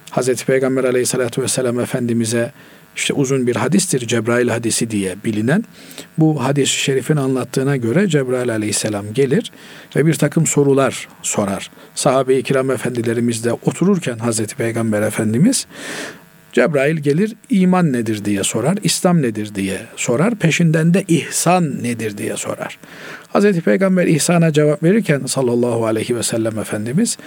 Hazreti 0.10 0.46
Peygamber 0.46 0.84
aleyhissalatü 0.84 1.42
vesselam 1.42 1.80
Efendimiz'e 1.80 2.52
işte 2.96 3.14
uzun 3.14 3.48
bir 3.48 3.56
hadistir 3.56 4.08
Cebrail 4.08 4.48
hadisi 4.48 4.92
diye 4.92 5.16
bilinen. 5.26 5.64
Bu 6.18 6.44
hadis-i 6.44 6.78
şerifin 6.78 7.16
anlattığına 7.16 7.78
göre 7.78 8.08
Cebrail 8.08 8.52
aleyhisselam 8.52 9.14
gelir 9.14 9.52
ve 9.96 10.06
bir 10.06 10.14
takım 10.14 10.48
sorular 10.48 11.08
sorar. 11.22 11.72
Sahabe-i 11.96 12.44
kiram 12.44 12.72
efendilerimiz 12.72 13.44
de 13.44 13.54
otururken 13.54 14.18
Hazreti 14.18 14.56
Peygamber 14.56 15.02
Efendimiz 15.02 15.68
Cebrail 16.56 16.98
gelir 16.98 17.34
iman 17.50 17.94
nedir 17.94 18.26
diye 18.26 18.44
sorar, 18.44 18.78
İslam 18.84 19.22
nedir 19.22 19.56
diye 19.56 19.78
sorar, 19.96 20.36
peşinden 20.36 20.94
de 20.94 21.04
ihsan 21.08 21.84
nedir 21.84 22.18
diye 22.18 22.38
sorar. 22.38 22.78
Hazreti 23.28 23.62
Peygamber 23.62 24.08
ihsana 24.08 24.54
cevap 24.54 24.84
verirken 24.84 25.26
sallallahu 25.26 25.86
aleyhi 25.86 26.16
ve 26.16 26.24
sellem 26.24 26.60
Efendimiz 26.60 27.18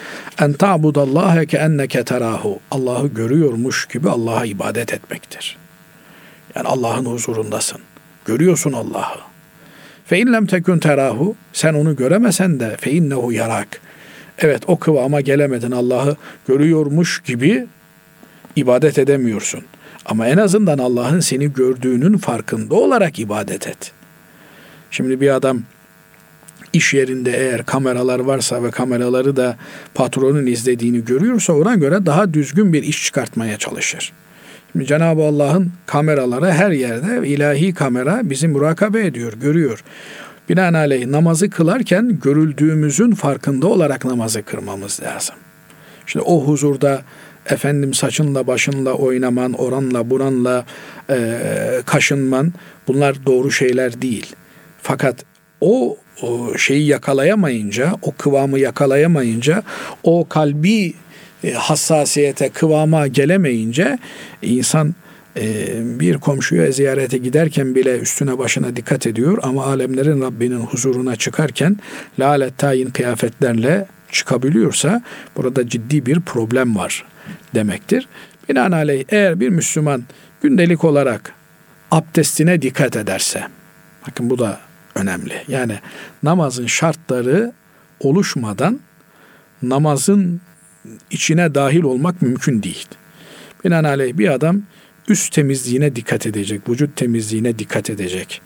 en 0.40 0.52
ta'budallaha 0.52 1.44
ke 1.44 1.56
enneke 1.56 2.04
terahu 2.04 2.58
Allah'ı 2.70 3.08
görüyormuş 3.08 3.86
gibi 3.86 4.10
Allah'a 4.10 4.44
ibadet 4.44 4.92
etmektir. 4.92 5.56
Yani 6.54 6.68
Allah'ın 6.68 7.04
huzurundasın. 7.04 7.80
Görüyorsun 8.24 8.72
Allah'ı. 8.72 9.18
Fe 10.06 10.18
in 10.18 10.32
lem 10.32 10.46
tekun 10.46 10.78
terahu 10.78 11.36
sen 11.52 11.74
onu 11.74 11.96
göremesen 11.96 12.60
de 12.60 12.76
fe 12.76 12.90
innehu 12.90 13.32
yarak. 13.32 13.80
Evet 14.38 14.62
o 14.66 14.78
kıvama 14.78 15.20
gelemedin 15.20 15.70
Allah'ı 15.70 16.16
görüyormuş 16.46 17.22
gibi 17.22 17.66
ibadet 18.58 18.98
edemiyorsun. 18.98 19.60
Ama 20.06 20.26
en 20.26 20.36
azından 20.36 20.78
Allah'ın 20.78 21.20
seni 21.20 21.52
gördüğünün 21.52 22.18
farkında 22.18 22.74
olarak 22.74 23.18
ibadet 23.18 23.68
et. 23.68 23.92
Şimdi 24.90 25.20
bir 25.20 25.34
adam 25.34 25.62
iş 26.72 26.94
yerinde 26.94 27.30
eğer 27.30 27.66
kameralar 27.66 28.18
varsa 28.18 28.62
ve 28.62 28.70
kameraları 28.70 29.36
da 29.36 29.56
patronun 29.94 30.46
izlediğini 30.46 31.04
görüyorsa 31.04 31.52
ona 31.52 31.74
göre 31.74 32.06
daha 32.06 32.34
düzgün 32.34 32.72
bir 32.72 32.82
iş 32.82 33.04
çıkartmaya 33.04 33.58
çalışır. 33.58 34.12
Şimdi 34.72 34.86
Cenab-ı 34.86 35.22
Allah'ın 35.22 35.72
kameraları 35.86 36.52
her 36.52 36.70
yerde 36.70 37.28
ilahi 37.28 37.74
kamera 37.74 38.20
bizi 38.22 38.48
murakabe 38.48 39.06
ediyor, 39.06 39.32
görüyor. 39.32 39.84
Binaenaleyh 40.48 41.06
namazı 41.06 41.50
kılarken 41.50 42.18
görüldüğümüzün 42.22 43.12
farkında 43.12 43.66
olarak 43.66 44.04
namazı 44.04 44.42
kırmamız 44.42 45.00
lazım. 45.02 45.36
Şimdi 46.06 46.24
o 46.24 46.44
huzurda 46.44 47.02
efendim 47.50 47.94
saçınla 47.94 48.46
başınla 48.46 48.92
oynaman, 48.92 49.52
oranla 49.52 50.10
buranla 50.10 50.64
e, 51.10 51.38
kaşınman 51.86 52.52
bunlar 52.88 53.26
doğru 53.26 53.50
şeyler 53.50 54.02
değil. 54.02 54.26
Fakat 54.82 55.24
o, 55.60 55.96
o 56.22 56.58
şeyi 56.58 56.86
yakalayamayınca, 56.86 57.92
o 58.02 58.12
kıvamı 58.12 58.58
yakalayamayınca, 58.58 59.62
o 60.02 60.28
kalbi 60.28 60.94
e, 61.44 61.52
hassasiyete, 61.52 62.48
kıvama 62.48 63.06
gelemeyince 63.06 63.98
insan 64.42 64.94
e, 65.36 65.66
bir 66.00 66.18
komşuya 66.18 66.72
ziyarete 66.72 67.18
giderken 67.18 67.74
bile 67.74 67.98
üstüne 67.98 68.38
başına 68.38 68.76
dikkat 68.76 69.06
ediyor 69.06 69.38
ama 69.42 69.64
alemlerin 69.64 70.22
Rabbinin 70.22 70.60
huzuruna 70.60 71.16
çıkarken 71.16 71.76
lalet 72.18 72.58
tayin 72.58 72.90
kıyafetlerle 72.90 73.86
çıkabiliyorsa 74.12 75.02
burada 75.36 75.68
ciddi 75.68 76.06
bir 76.06 76.20
problem 76.20 76.76
var 76.76 77.04
demektir. 77.54 78.08
Binaenaleyh 78.48 79.04
eğer 79.08 79.40
bir 79.40 79.48
Müslüman 79.48 80.04
gündelik 80.42 80.84
olarak 80.84 81.32
abdestine 81.90 82.62
dikkat 82.62 82.96
ederse, 82.96 83.42
bakın 84.08 84.30
bu 84.30 84.38
da 84.38 84.60
önemli. 84.94 85.34
Yani 85.48 85.78
namazın 86.22 86.66
şartları 86.66 87.52
oluşmadan 88.00 88.80
namazın 89.62 90.40
içine 91.10 91.54
dahil 91.54 91.82
olmak 91.82 92.22
mümkün 92.22 92.62
değil. 92.62 92.88
Binaenaleyh 93.64 94.18
bir 94.18 94.28
adam 94.28 94.62
üst 95.08 95.32
temizliğine 95.32 95.96
dikkat 95.96 96.26
edecek, 96.26 96.68
vücut 96.68 96.96
temizliğine 96.96 97.58
dikkat 97.58 97.90
edecek. 97.90 98.42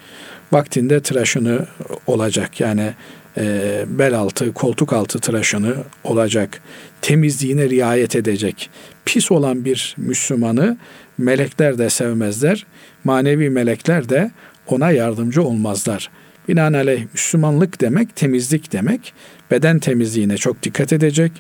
Vaktinde 0.53 1.03
tıraşını 1.03 1.67
olacak 2.07 2.61
yani 2.61 2.95
e, 3.37 3.85
bel 3.89 4.15
altı, 4.15 4.53
koltuk 4.53 4.93
altı 4.93 5.19
tıraşını 5.19 5.75
olacak. 6.05 6.61
Temizliğine 7.03 7.71
riayet 7.71 8.17
edecek. 8.17 8.71
Pis 9.05 9.31
olan 9.31 9.65
bir 9.65 9.95
Müslümanı 9.99 10.77
melekler 11.19 11.79
de 11.79 11.91
sevmezler. 11.91 12.67
Manevi 13.05 13.51
melekler 13.51 14.09
de 14.09 14.31
ona 14.67 14.91
yardımcı 14.91 15.43
olmazlar. 15.43 16.11
Binaenaleyh 16.49 17.05
Müslümanlık 17.13 17.81
demek 17.81 18.17
temizlik 18.17 18.73
demek. 18.73 19.13
Beden 19.51 19.79
temizliğine 19.79 20.37
çok 20.37 20.63
dikkat 20.63 20.93
edecek. 20.93 21.33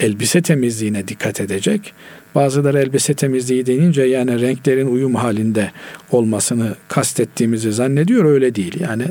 Elbise 0.00 0.42
temizliğine 0.42 1.08
dikkat 1.08 1.40
edecek. 1.40 1.92
Bazıları 2.34 2.78
elbise 2.78 3.14
temizliği 3.14 3.66
denince 3.66 4.02
yani 4.02 4.40
renklerin 4.40 4.86
uyum 4.86 5.14
halinde 5.14 5.70
olmasını 6.10 6.74
kastettiğimizi 6.88 7.72
zannediyor. 7.72 8.24
Öyle 8.24 8.54
değil. 8.54 8.80
Yani 8.80 9.04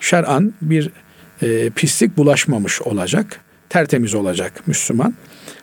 şer'an 0.00 0.54
bir 0.62 0.90
e, 1.42 1.70
pislik 1.70 2.16
bulaşmamış 2.16 2.82
olacak. 2.82 3.40
Tertemiz 3.68 4.14
olacak 4.14 4.52
Müslüman. 4.66 5.14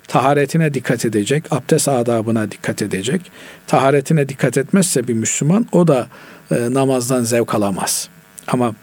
Taharetine 0.07 0.73
dikkat 0.73 1.05
edecek, 1.05 1.43
abdest 1.51 1.87
adabına 1.87 2.51
dikkat 2.51 2.81
edecek. 2.81 3.21
Taharetine 3.67 4.29
dikkat 4.29 4.57
etmezse 4.57 5.07
bir 5.07 5.13
Müslüman 5.13 5.67
o 5.71 5.87
da 5.87 6.07
e, 6.51 6.55
namazdan 6.73 7.23
zevk 7.23 7.55
alamaz. 7.55 8.09
Ama 8.47 8.75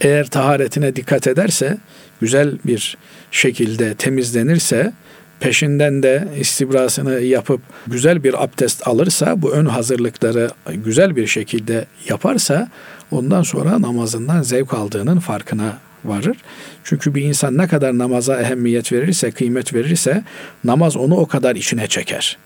eğer 0.00 0.26
taharetine 0.26 0.96
dikkat 0.96 1.26
ederse, 1.26 1.78
güzel 2.20 2.58
bir 2.64 2.96
şekilde 3.30 3.94
temizlenirse, 3.94 4.92
peşinden 5.40 6.02
de 6.02 6.28
istibrasını 6.38 7.20
yapıp 7.20 7.60
güzel 7.86 8.24
bir 8.24 8.44
abdest 8.44 8.88
alırsa, 8.88 9.42
bu 9.42 9.52
ön 9.52 9.66
hazırlıkları 9.66 10.50
güzel 10.66 11.16
bir 11.16 11.26
şekilde 11.26 11.86
yaparsa, 12.08 12.68
ondan 13.12 13.42
sonra 13.42 13.82
namazından 13.82 14.42
zevk 14.42 14.74
aldığının 14.74 15.18
farkına 15.18 15.78
varır. 16.04 16.36
Çünkü 16.84 17.14
bir 17.14 17.22
insan 17.22 17.58
ne 17.58 17.68
kadar 17.68 17.98
namaza 17.98 18.40
ehemmiyet 18.40 18.92
verirse, 18.92 19.30
kıymet 19.30 19.74
verirse, 19.74 20.24
namaz 20.64 20.96
onu 20.96 21.16
o 21.16 21.26
kadar 21.26 21.56
içine 21.56 21.86
çeker. 21.86 22.38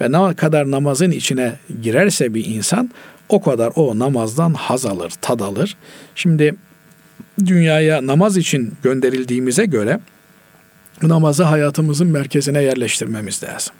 Ve 0.00 0.12
ne 0.12 0.34
kadar 0.34 0.70
namazın 0.70 1.10
içine 1.10 1.52
girerse 1.82 2.34
bir 2.34 2.44
insan, 2.44 2.90
o 3.28 3.42
kadar 3.42 3.72
o 3.74 3.98
namazdan 3.98 4.54
haz 4.54 4.86
alır, 4.86 5.12
tad 5.20 5.40
alır. 5.40 5.76
Şimdi 6.14 6.54
dünyaya 7.46 8.06
namaz 8.06 8.36
için 8.36 8.74
gönderildiğimize 8.82 9.66
göre 9.66 10.00
namazı 11.02 11.42
hayatımızın 11.42 12.08
merkezine 12.08 12.62
yerleştirmemiz 12.62 13.42
lazım. 13.42 13.74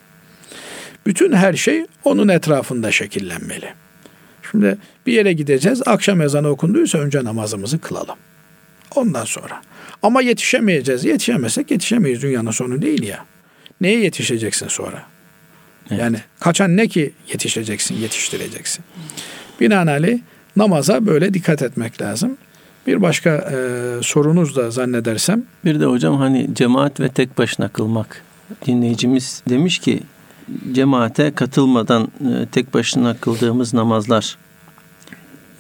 Bütün 1.07 1.33
her 1.33 1.53
şey 1.53 1.87
onun 2.05 2.29
etrafında 2.29 2.93
şekillenmeli. 2.93 3.75
Şimdi 4.53 4.79
bir 5.07 5.13
yere 5.13 5.33
gideceğiz. 5.33 5.83
Akşam 5.87 6.21
ezanı 6.21 6.49
okunduysa 6.49 6.99
önce 6.99 7.25
namazımızı 7.25 7.79
kılalım. 7.79 8.17
Ondan 8.95 9.25
sonra. 9.25 9.63
Ama 10.03 10.23
yetişemeyeceğiz. 10.23 11.05
Yetişemezsek 11.05 11.71
yetişemeyiz. 11.71 12.23
Dünyanın 12.23 12.51
sonu 12.51 12.83
değil 12.83 13.03
ya. 13.03 13.25
Neye 13.81 14.01
yetişeceksin 14.01 14.69
sonra? 14.69 15.03
Evet. 15.91 16.01
Yani 16.01 16.17
kaçan 16.41 16.77
ne 16.77 16.89
ki 16.89 17.13
yetişeceksin, 17.29 17.95
yetiştireceksin. 17.95 18.85
Binaenaleyh 19.61 20.19
namaza 20.57 21.07
böyle 21.07 21.35
dikkat 21.35 21.63
etmek 21.63 22.01
lazım. 22.01 22.37
Bir 22.87 23.03
başka 23.03 23.31
e, 23.31 23.57
sorunuz 24.03 24.57
da 24.57 24.71
zannedersem. 24.71 25.43
Bir 25.65 25.81
de 25.81 25.85
hocam 25.85 26.17
hani 26.17 26.49
cemaat 26.55 27.01
ve 27.01 27.09
tek 27.09 27.39
başına 27.39 27.69
kılmak. 27.69 28.23
Dinleyicimiz 28.67 29.43
demiş 29.49 29.79
ki 29.79 30.01
cemaate 30.73 31.35
katılmadan 31.35 32.03
e, 32.03 32.47
tek 32.53 32.75
başına 32.75 33.17
kıldığımız 33.17 33.75
namazlar 33.75 34.37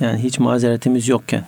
yani 0.00 0.22
hiç 0.22 0.38
mazeretimiz 0.38 1.08
yokken 1.08 1.44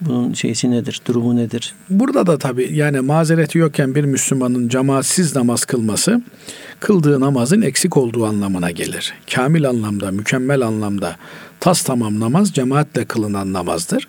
bunun 0.00 0.32
şeysi 0.32 0.70
nedir, 0.70 1.00
durumu 1.06 1.36
nedir? 1.36 1.74
Burada 1.90 2.26
da 2.26 2.38
tabii 2.38 2.70
yani 2.72 3.00
mazereti 3.00 3.58
yokken 3.58 3.94
bir 3.94 4.04
Müslümanın 4.04 4.68
cemaatsiz 4.68 5.36
namaz 5.36 5.64
kılması 5.64 6.22
kıldığı 6.80 7.20
namazın 7.20 7.62
eksik 7.62 7.96
olduğu 7.96 8.26
anlamına 8.26 8.70
gelir. 8.70 9.14
Kamil 9.34 9.68
anlamda, 9.68 10.10
mükemmel 10.10 10.62
anlamda 10.62 11.16
tas 11.60 11.82
tamam 11.82 12.20
namaz 12.20 12.52
cemaatle 12.52 13.04
kılınan 13.04 13.52
namazdır. 13.52 14.08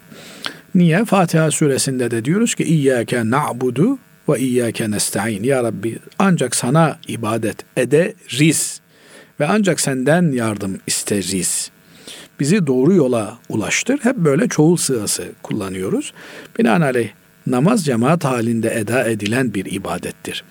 Niye? 0.75 1.05
Fatiha 1.05 1.51
suresinde 1.51 2.12
de 2.12 2.25
diyoruz 2.25 2.55
ki 2.55 2.63
İyyâke 2.63 3.29
na'budu 3.29 3.97
ve 4.29 4.39
iyyâke 4.39 4.91
nesta'in. 4.91 5.43
Ya 5.43 5.63
Rabbi 5.63 5.99
ancak 6.19 6.55
sana 6.55 6.97
ibadet 7.08 7.58
ederiz 7.77 8.82
ve 9.39 9.47
ancak 9.47 9.79
senden 9.79 10.32
yardım 10.32 10.77
isteriz. 10.88 11.71
Bizi 12.39 12.67
doğru 12.67 12.93
yola 12.93 13.38
ulaştır. 13.49 13.99
Hep 14.04 14.17
böyle 14.17 14.47
çoğul 14.47 14.78
sığası 14.78 15.32
kullanıyoruz. 15.43 16.13
Binaenaleyh 16.60 17.10
namaz 17.47 17.86
cemaat 17.86 18.25
halinde 18.25 18.75
eda 18.75 19.04
edilen 19.04 19.54
bir 19.54 19.65
ibadettir. 19.65 20.43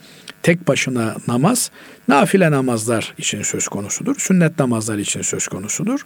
Tek 0.43 0.69
başına 0.69 1.17
namaz 1.29 1.71
nafile 2.09 2.51
namazlar 2.51 3.15
için 3.19 3.43
söz 3.43 3.69
konusudur. 3.69 4.17
Sünnet 4.19 4.59
namazlar 4.59 4.99
için 4.99 5.23
söz 5.23 5.49
konusudur. 5.49 6.01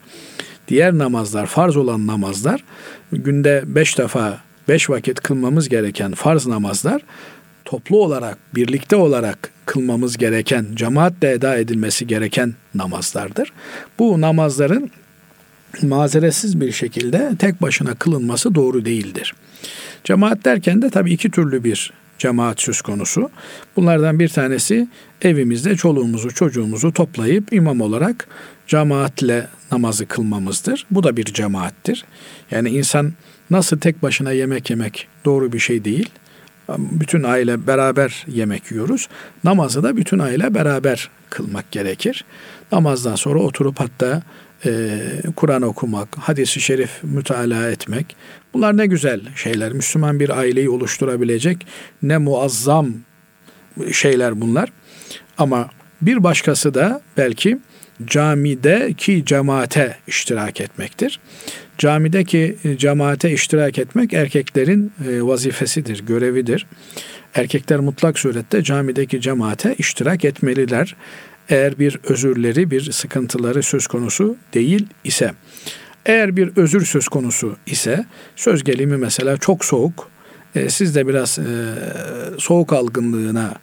Diğer 0.68 0.98
namazlar, 0.98 1.46
farz 1.46 1.76
olan 1.76 2.06
namazlar 2.06 2.64
günde 3.12 3.62
beş 3.66 3.98
defa 3.98 4.38
beş 4.68 4.90
vakit 4.90 5.20
kılmamız 5.20 5.68
gereken 5.68 6.12
farz 6.12 6.46
namazlar 6.46 7.02
toplu 7.64 8.02
olarak, 8.02 8.38
birlikte 8.54 8.96
olarak 8.96 9.50
kılmamız 9.66 10.16
gereken, 10.18 10.66
cemaatle 10.74 11.32
eda 11.32 11.56
edilmesi 11.56 12.06
gereken 12.06 12.54
namazlardır. 12.74 13.52
Bu 13.98 14.20
namazların 14.20 14.90
mazeretsiz 15.82 16.60
bir 16.60 16.72
şekilde 16.72 17.32
tek 17.38 17.62
başına 17.62 17.94
kılınması 17.94 18.54
doğru 18.54 18.84
değildir. 18.84 19.34
Cemaat 20.04 20.44
derken 20.44 20.82
de 20.82 20.90
tabii 20.90 21.12
iki 21.12 21.30
türlü 21.30 21.64
bir 21.64 21.92
cemaat 22.18 22.60
söz 22.60 22.80
konusu. 22.80 23.30
Bunlardan 23.76 24.18
bir 24.18 24.28
tanesi 24.28 24.88
evimizde 25.22 25.76
çoluğumuzu 25.76 26.34
çocuğumuzu 26.34 26.92
toplayıp 26.92 27.52
imam 27.52 27.80
olarak 27.80 28.28
cemaatle 28.66 29.46
namazı 29.72 30.06
kılmamızdır. 30.06 30.86
Bu 30.90 31.02
da 31.02 31.16
bir 31.16 31.24
cemaattir. 31.24 32.04
Yani 32.50 32.68
insan 32.68 33.12
nasıl 33.50 33.78
tek 33.78 34.02
başına 34.02 34.32
yemek 34.32 34.70
yemek 34.70 35.08
doğru 35.24 35.52
bir 35.52 35.58
şey 35.58 35.84
değil. 35.84 36.10
Bütün 36.78 37.22
aile 37.22 37.66
beraber 37.66 38.24
yemek 38.28 38.70
yiyoruz. 38.70 39.08
Namazı 39.44 39.82
da 39.82 39.96
bütün 39.96 40.18
aile 40.18 40.54
beraber 40.54 41.10
kılmak 41.30 41.70
gerekir. 41.70 42.24
Namazdan 42.72 43.14
sonra 43.14 43.38
oturup 43.38 43.80
hatta 43.80 44.22
e, 44.66 45.00
Kur'an 45.36 45.62
okumak, 45.62 46.18
hadisi 46.18 46.60
şerif 46.60 46.90
mütalaa 47.02 47.68
etmek. 47.68 48.16
Bunlar 48.54 48.76
ne 48.76 48.86
güzel 48.86 49.20
şeyler. 49.36 49.72
Müslüman 49.72 50.20
bir 50.20 50.38
aileyi 50.38 50.70
oluşturabilecek 50.70 51.66
ne 52.02 52.18
muazzam 52.18 52.94
şeyler 53.92 54.40
bunlar. 54.40 54.72
Ama 55.38 55.70
bir 56.02 56.22
başkası 56.22 56.74
da 56.74 57.02
belki 57.16 57.58
camideki 58.06 59.24
cemaate 59.24 59.96
iştirak 60.06 60.60
etmektir. 60.60 61.20
Camideki 61.78 62.56
cemaate 62.76 63.32
iştirak 63.32 63.78
etmek 63.78 64.12
erkeklerin 64.12 64.92
e, 65.08 65.22
vazifesidir, 65.22 66.06
görevidir. 66.06 66.66
Erkekler 67.34 67.80
mutlak 67.80 68.18
surette 68.18 68.62
camideki 68.62 69.20
cemaate 69.20 69.74
iştirak 69.78 70.24
etmeliler. 70.24 70.96
Eğer 71.52 71.78
bir 71.78 71.98
özürleri, 72.04 72.70
bir 72.70 72.92
sıkıntıları 72.92 73.62
söz 73.62 73.86
konusu 73.86 74.36
değil 74.54 74.86
ise. 75.04 75.32
Eğer 76.06 76.36
bir 76.36 76.56
özür 76.56 76.86
söz 76.86 77.08
konusu 77.08 77.56
ise 77.66 78.04
söz 78.36 78.64
gelimi 78.64 78.96
mesela 78.96 79.36
çok 79.36 79.64
soğuk. 79.64 80.08
E, 80.54 80.68
siz 80.68 80.94
de 80.94 81.08
biraz 81.08 81.38
e, 81.38 81.44
soğuk 82.38 82.72
algınlığına 82.72 83.54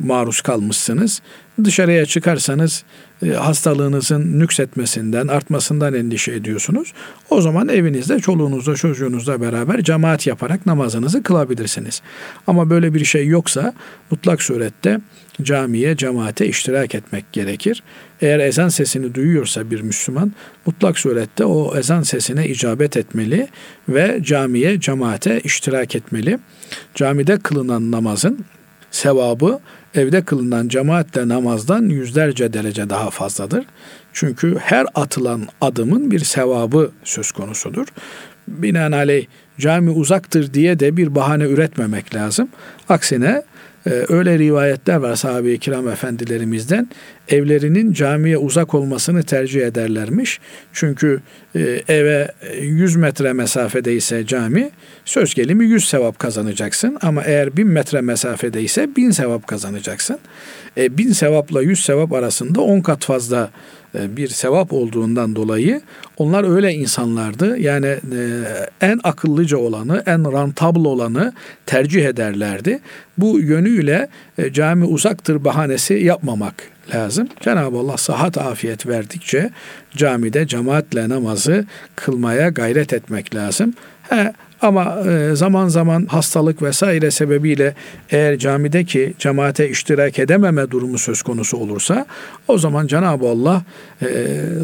maruz 0.00 0.40
kalmışsınız. 0.40 1.22
Dışarıya 1.64 2.06
çıkarsanız 2.06 2.84
e, 3.22 3.28
hastalığınızın 3.28 4.40
nüksetmesinden, 4.40 5.28
artmasından 5.28 5.94
endişe 5.94 6.32
ediyorsunuz. 6.32 6.92
O 7.30 7.40
zaman 7.40 7.68
evinizde 7.68 8.18
çoluğunuzla 8.18 8.74
çocuğunuzla 8.74 9.40
beraber 9.40 9.82
cemaat 9.82 10.26
yaparak 10.26 10.66
namazınızı 10.66 11.22
kılabilirsiniz. 11.22 12.02
Ama 12.46 12.70
böyle 12.70 12.94
bir 12.94 13.04
şey 13.04 13.26
yoksa 13.26 13.74
mutlak 14.10 14.42
surette 14.42 15.00
camiye, 15.42 15.96
cemaate 15.96 16.46
iştirak 16.46 16.94
etmek 16.94 17.32
gerekir. 17.32 17.82
Eğer 18.20 18.38
ezan 18.38 18.68
sesini 18.68 19.14
duyuyorsa 19.14 19.70
bir 19.70 19.80
Müslüman 19.80 20.32
mutlak 20.66 20.98
surette 20.98 21.44
o 21.44 21.76
ezan 21.76 22.02
sesine 22.02 22.48
icabet 22.48 22.96
etmeli 22.96 23.48
ve 23.88 24.20
camiye, 24.22 24.80
cemaate 24.80 25.40
iştirak 25.40 25.96
etmeli. 25.96 26.38
Camide 26.94 27.38
kılınan 27.38 27.90
namazın 27.90 28.44
sevabı 28.90 29.60
evde 29.94 30.22
kılınan 30.22 30.68
cemaatle 30.68 31.28
namazdan 31.28 31.82
yüzlerce 31.82 32.52
derece 32.52 32.90
daha 32.90 33.10
fazladır. 33.10 33.64
Çünkü 34.12 34.58
her 34.58 34.86
atılan 34.94 35.48
adımın 35.60 36.10
bir 36.10 36.18
sevabı 36.18 36.90
söz 37.04 37.32
konusudur. 37.32 37.86
binaenaleyh 38.48 39.26
cami 39.58 39.90
uzaktır 39.90 40.54
diye 40.54 40.80
de 40.80 40.96
bir 40.96 41.14
bahane 41.14 41.44
üretmemek 41.44 42.14
lazım. 42.14 42.48
Aksine 42.88 43.42
öyle 43.86 44.38
rivayetler 44.38 44.96
var 44.96 45.16
sahabe-i 45.16 45.58
kiram 45.58 45.88
efendilerimizden. 45.88 46.88
Evlerinin 47.28 47.92
camiye 47.92 48.38
uzak 48.38 48.74
olmasını 48.74 49.22
tercih 49.22 49.66
ederlermiş. 49.66 50.40
Çünkü 50.72 51.20
e, 51.54 51.60
eve 51.88 52.30
100 52.60 52.96
metre 52.96 53.32
mesafedeyse 53.32 54.26
cami 54.26 54.70
söz 55.04 55.34
gelimi 55.34 55.64
100 55.64 55.88
sevap 55.88 56.18
kazanacaksın. 56.18 56.98
Ama 57.02 57.22
eğer 57.22 57.56
1000 57.56 57.66
metre 57.66 58.00
mesafedeyse 58.00 58.96
1000 58.96 59.10
sevap 59.10 59.46
kazanacaksın. 59.46 60.18
E, 60.76 60.98
1000 60.98 61.12
sevapla 61.12 61.62
100 61.62 61.84
sevap 61.84 62.12
arasında 62.12 62.60
10 62.60 62.80
kat 62.80 63.04
fazla 63.04 63.50
bir 63.94 64.28
sevap 64.28 64.72
olduğundan 64.72 65.36
dolayı 65.36 65.80
onlar 66.16 66.56
öyle 66.56 66.72
insanlardı. 66.72 67.58
Yani 67.58 67.86
e, 67.86 67.98
en 68.80 69.00
akıllıca 69.04 69.58
olanı, 69.58 70.02
en 70.06 70.32
rentable 70.32 70.88
olanı 70.88 71.32
tercih 71.66 72.06
ederlerdi. 72.06 72.80
Bu 73.18 73.40
yönüyle 73.40 74.08
e, 74.38 74.52
cami 74.52 74.84
uzaktır 74.84 75.44
bahanesi 75.44 75.94
yapmamak 75.94 76.54
lazım. 76.94 77.28
Cenab-ı 77.40 77.78
Allah 77.78 77.96
sıhhat 77.96 78.38
afiyet 78.38 78.86
verdikçe 78.86 79.50
camide 79.96 80.46
cemaatle 80.46 81.08
namazı 81.08 81.66
kılmaya 81.96 82.48
gayret 82.48 82.92
etmek 82.92 83.34
lazım. 83.34 83.74
He, 84.02 84.32
ama 84.62 84.98
e, 85.08 85.36
zaman 85.36 85.68
zaman 85.68 86.06
hastalık 86.06 86.62
vesaire 86.62 87.10
sebebiyle 87.10 87.74
eğer 88.10 88.38
camideki 88.38 89.14
cemaate 89.18 89.68
iştirak 89.68 90.18
edememe 90.18 90.70
durumu 90.70 90.98
söz 90.98 91.22
konusu 91.22 91.56
olursa 91.56 92.06
o 92.48 92.58
zaman 92.58 92.86
Cenab-ı 92.86 93.28
Allah 93.28 93.62
e, 94.02 94.06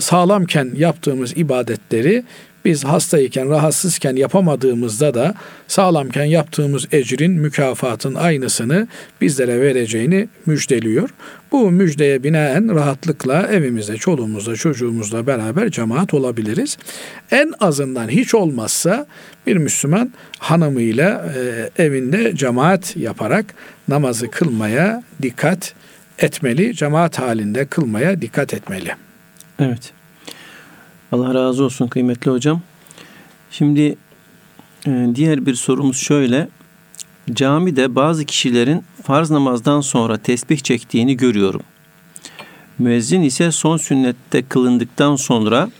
sağlamken 0.01 0.71
yaptığımız 0.77 1.37
ibadetleri 1.37 2.25
biz 2.67 2.85
hastayken, 2.85 3.51
rahatsızken 3.51 4.17
yapamadığımızda 4.17 5.15
da 5.15 5.35
sağlamken 5.69 6.25
yaptığımız 6.25 6.87
ecrin, 6.93 7.33
mükafatın 7.33 8.15
aynısını 8.15 8.89
bizlere 9.21 9.61
vereceğini 9.61 10.29
müjdeliyor. 10.47 11.11
Bu 11.53 11.71
müjdeye 11.71 12.23
binaen 12.23 12.75
rahatlıkla 12.75 13.47
evimizde, 13.53 13.97
çoluğumuzla, 13.97 14.57
çocuğumuzla 14.57 15.27
beraber 15.27 15.71
cemaat 15.71 16.15
olabiliriz. 16.15 16.79
En 17.31 17.53
azından 17.61 18.09
hiç 18.09 18.35
olmazsa 18.35 19.07
bir 19.47 19.57
Müslüman 19.57 20.13
hanımıyla 20.39 21.35
e, 21.37 21.85
evinde 21.85 22.37
cemaat 22.37 22.97
yaparak 22.97 23.55
namazı 23.89 24.31
kılmaya 24.31 25.03
dikkat 25.23 25.75
etmeli. 26.19 26.75
Cemaat 26.75 27.19
halinde 27.19 27.67
kılmaya 27.67 28.23
dikkat 28.23 28.55
etmeli. 28.55 28.91
Evet. 29.59 29.96
Allah 31.13 31.35
razı 31.35 31.65
olsun 31.65 31.89
kıymetli 31.89 32.31
hocam. 32.31 32.63
Şimdi 33.51 33.97
e, 34.87 35.07
diğer 35.15 35.47
bir 35.47 35.55
sorumuz 35.55 35.97
şöyle. 35.97 36.49
Camide 37.33 37.95
bazı 37.95 38.25
kişilerin 38.25 38.85
farz 39.03 39.31
namazdan 39.31 39.81
sonra 39.81 40.19
tesbih 40.19 40.59
çektiğini 40.59 41.17
görüyorum. 41.17 41.63
Müezzin 42.79 43.23
ise 43.23 43.53
son 43.53 43.77
sünnette 43.77 44.43
kılındıktan 44.43 45.17
sonra 45.17 45.71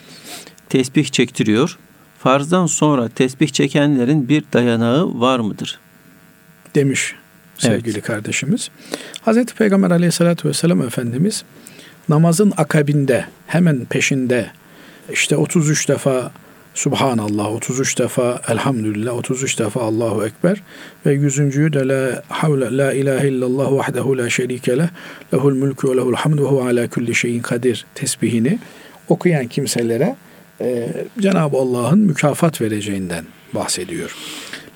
tesbih 0.69 1.05
çektiriyor. 1.05 1.77
Farzdan 2.19 2.65
sonra 2.65 3.09
tesbih 3.09 3.49
çekenlerin 3.49 4.29
bir 4.29 4.43
dayanağı 4.53 5.19
var 5.19 5.39
mıdır? 5.39 5.79
Demiş 6.75 7.15
sevgili 7.57 7.93
evet. 7.93 8.05
kardeşimiz. 8.05 8.69
Hazreti 9.21 9.55
Peygamber 9.55 9.91
aleyhissalatü 9.91 10.49
vesselam 10.49 10.81
Efendimiz 10.81 11.43
namazın 12.09 12.53
akabinde 12.57 13.25
hemen 13.47 13.85
peşinde 13.85 14.51
işte 15.11 15.37
33 15.37 15.89
defa 15.89 16.31
Subhanallah, 16.77 17.51
33 17.51 17.99
defa 17.99 18.41
Elhamdülillah, 18.47 19.13
33 19.13 19.59
defa 19.59 19.81
Allahu 19.81 20.25
Ekber 20.25 20.61
ve 21.05 21.13
yüzüncüyü 21.13 21.73
de 21.73 21.87
La 21.87 22.23
havle 22.29 22.77
la 22.77 22.93
ilahe 22.93 23.27
illallah 23.27 23.71
vahdehu 23.71 24.17
la 24.17 24.29
şerike 24.29 24.77
leh 24.77 24.87
lehul 25.33 25.53
mülkü 25.53 25.89
ve 25.89 25.97
lehul 25.97 26.13
hamdu 26.13 26.43
ve 26.43 26.47
huve 26.47 26.69
ala 26.69 26.89
kulli 26.89 27.15
şeyin 27.15 27.41
kadir 27.41 27.85
tesbihini 27.95 28.59
okuyan 29.09 29.47
kimselere 29.47 30.15
e, 30.61 30.89
Cenab-ı 31.19 31.57
Allah'ın 31.57 31.99
mükafat 31.99 32.61
vereceğinden 32.61 33.25
bahsediyor. 33.53 34.15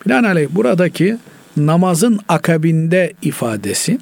Binaenaleyh 0.05 0.49
buradaki 0.51 1.17
namazın 1.57 2.19
akabinde 2.27 3.13
ifadesi 3.21 3.99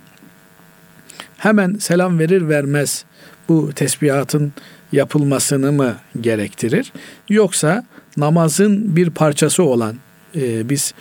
hemen 1.38 1.74
selam 1.74 2.20
verir 2.20 2.50
vermez 2.50 3.06
bu 3.50 3.72
tesbihatın 3.76 4.54
yapılmasını 4.92 5.72
mı 5.72 5.96
gerektirir? 6.22 6.94
Yoksa 7.30 7.84
namazın 8.18 8.96
bir 8.96 9.10
parçası 9.10 9.64
olan 9.64 9.96
e, 10.36 10.70
biz 10.70 10.94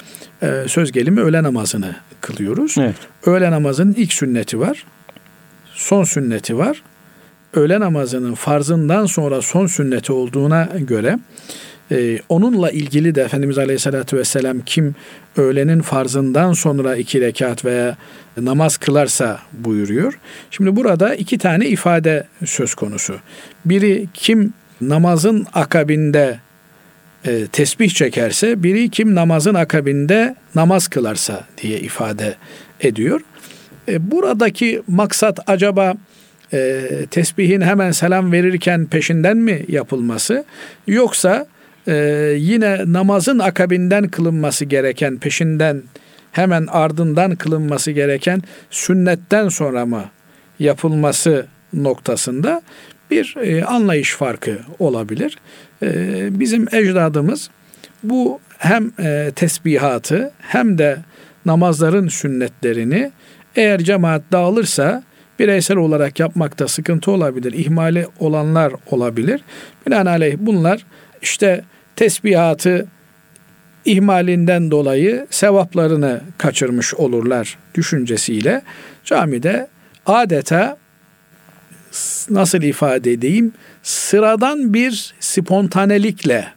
e, 0.43 0.65
söz 0.67 0.93
gelimi 0.93 1.21
öğle 1.21 1.43
namazını 1.43 1.97
kılıyoruz. 2.21 2.75
Evet. 2.79 2.97
Öğle 3.27 3.51
namazının 3.51 3.95
ilk 3.95 4.13
sünneti 4.13 4.61
var. 4.61 4.85
Son 5.75 6.05
sünneti 6.05 6.59
var. 6.59 6.83
Öğle 7.55 7.81
namazının 7.81 8.35
farzından 8.35 9.07
sonra 9.07 9.43
son 9.43 9.67
sünneti 9.67 10.13
olduğuna 10.13 10.65
göre 10.65 11.19
ee, 11.91 12.19
onunla 12.29 12.71
ilgili 12.71 13.15
de 13.15 13.23
Efendimiz 13.23 13.59
Aleyhisselatü 13.59 14.17
Vesselam 14.17 14.61
kim 14.61 14.95
öğlenin 15.37 15.81
farzından 15.81 16.53
sonra 16.53 16.97
iki 16.97 17.21
rekat 17.21 17.65
veya 17.65 17.97
namaz 18.37 18.77
kılarsa 18.77 19.39
buyuruyor. 19.53 20.19
Şimdi 20.51 20.77
burada 20.77 21.15
iki 21.15 21.39
tane 21.39 21.69
ifade 21.69 22.27
söz 22.45 22.75
konusu. 22.75 23.15
Biri 23.65 24.09
kim 24.15 24.53
namazın 24.81 25.47
akabinde 25.55 26.39
e, 27.27 27.47
tesbih 27.47 27.91
çekerse, 27.91 28.63
biri 28.63 28.91
kim 28.91 29.15
namazın 29.15 29.55
akabinde 29.55 30.37
namaz 30.55 30.89
kılarsa 30.89 31.45
diye 31.63 31.81
ifade 31.81 32.35
ediyor. 32.81 33.21
E, 33.89 34.11
buradaki 34.11 34.83
maksat 34.89 35.39
acaba 35.47 35.95
e, 36.53 36.83
tesbihin 37.11 37.61
hemen 37.61 37.91
selam 37.91 38.33
verirken 38.33 38.87
peşinden 38.87 39.37
mi 39.37 39.65
yapılması 39.69 40.45
yoksa 40.87 41.47
ee, 41.89 42.35
yine 42.39 42.79
namazın 42.87 43.39
akabinden 43.39 44.09
kılınması 44.09 44.65
gereken, 44.65 45.19
peşinden 45.19 45.83
hemen 46.33 46.67
ardından 46.67 47.37
kılınması 47.37 47.91
gereken 47.91 48.43
sünnetten 48.71 49.49
sonra 49.49 49.87
mı 49.87 50.05
yapılması 50.59 51.47
noktasında 51.73 52.63
bir 53.11 53.37
e, 53.37 53.65
anlayış 53.65 54.15
farkı 54.15 54.59
olabilir. 54.79 55.39
E, 55.83 55.89
bizim 56.41 56.75
ecdadımız 56.75 57.51
bu 58.03 58.41
hem 58.59 58.93
e, 58.99 59.33
tesbihatı 59.37 60.31
hem 60.39 60.79
de 60.79 60.97
namazların 61.47 62.09
sünnetlerini 62.09 63.13
eğer 63.57 63.79
cemaat 63.79 64.23
dağılırsa 64.33 65.03
bireysel 65.39 65.77
olarak 65.77 66.21
yapmakta 66.21 66.69
sıkıntı 66.69 67.11
olabilir, 67.11 67.53
ihmali 67.53 68.07
olanlar 68.19 68.73
olabilir. 68.91 69.41
Binaenaleyh 69.87 70.37
bunlar 70.39 70.87
işte 71.23 71.65
tesbihatı 71.99 72.87
ihmalinden 73.85 74.71
dolayı 74.71 75.27
sevaplarını 75.31 76.21
kaçırmış 76.39 76.95
olurlar 76.95 77.59
düşüncesiyle 77.75 78.63
camide 79.05 79.69
adeta 80.07 80.77
nasıl 82.31 82.63
ifade 82.63 83.13
edeyim 83.13 83.53
sıradan 83.83 84.75
bir 84.75 85.15
spontanelikle 85.21 86.49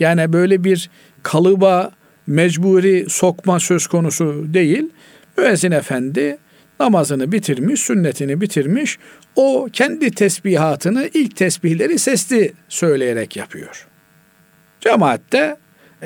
yani 0.00 0.32
böyle 0.32 0.64
bir 0.64 0.90
kalıba 1.22 1.90
mecburi 2.26 3.06
sokma 3.08 3.60
söz 3.60 3.86
konusu 3.86 4.44
değil. 4.54 4.90
Müezzin 5.38 5.72
efendi 5.72 6.38
namazını 6.80 7.32
bitirmiş, 7.32 7.80
sünnetini 7.80 8.40
bitirmiş. 8.40 8.98
O 9.36 9.68
kendi 9.72 10.10
tesbihatını 10.10 11.10
ilk 11.14 11.36
tesbihleri 11.36 11.98
sesli 11.98 12.52
söyleyerek 12.68 13.36
yapıyor. 13.36 13.89
Cemaatte 14.80 15.56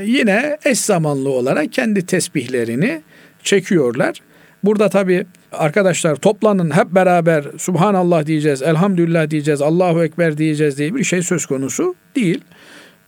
yine 0.03 0.59
eş 0.65 0.81
zamanlı 0.81 1.31
olarak 1.31 1.73
kendi 1.73 2.07
tesbihlerini 2.07 3.03
çekiyorlar. 3.43 4.21
Burada 4.65 4.89
tabi 4.89 5.27
arkadaşlar 5.53 6.17
toplanın 6.17 6.71
hep 6.71 6.87
beraber 6.87 7.45
Subhanallah 7.59 8.27
diyeceğiz, 8.27 8.63
Elhamdülillah 8.63 9.31
diyeceğiz, 9.31 9.63
Allahu 9.63 10.05
Ekber 10.05 10.39
diyeceğiz 10.39 10.79
diye 10.79 10.95
bir 10.95 11.05
şey 11.05 11.23
söz 11.23 11.47
konusu 11.47 11.95
değil. 12.17 12.41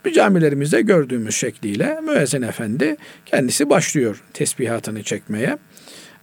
Bir 0.05 0.13
camilerimizde 0.13 0.81
gördüğümüz 0.81 1.35
şekliyle 1.35 2.01
müezzin 2.01 2.41
efendi 2.41 2.97
kendisi 3.25 3.69
başlıyor 3.69 4.23
tesbihatını 4.33 5.03
çekmeye. 5.03 5.57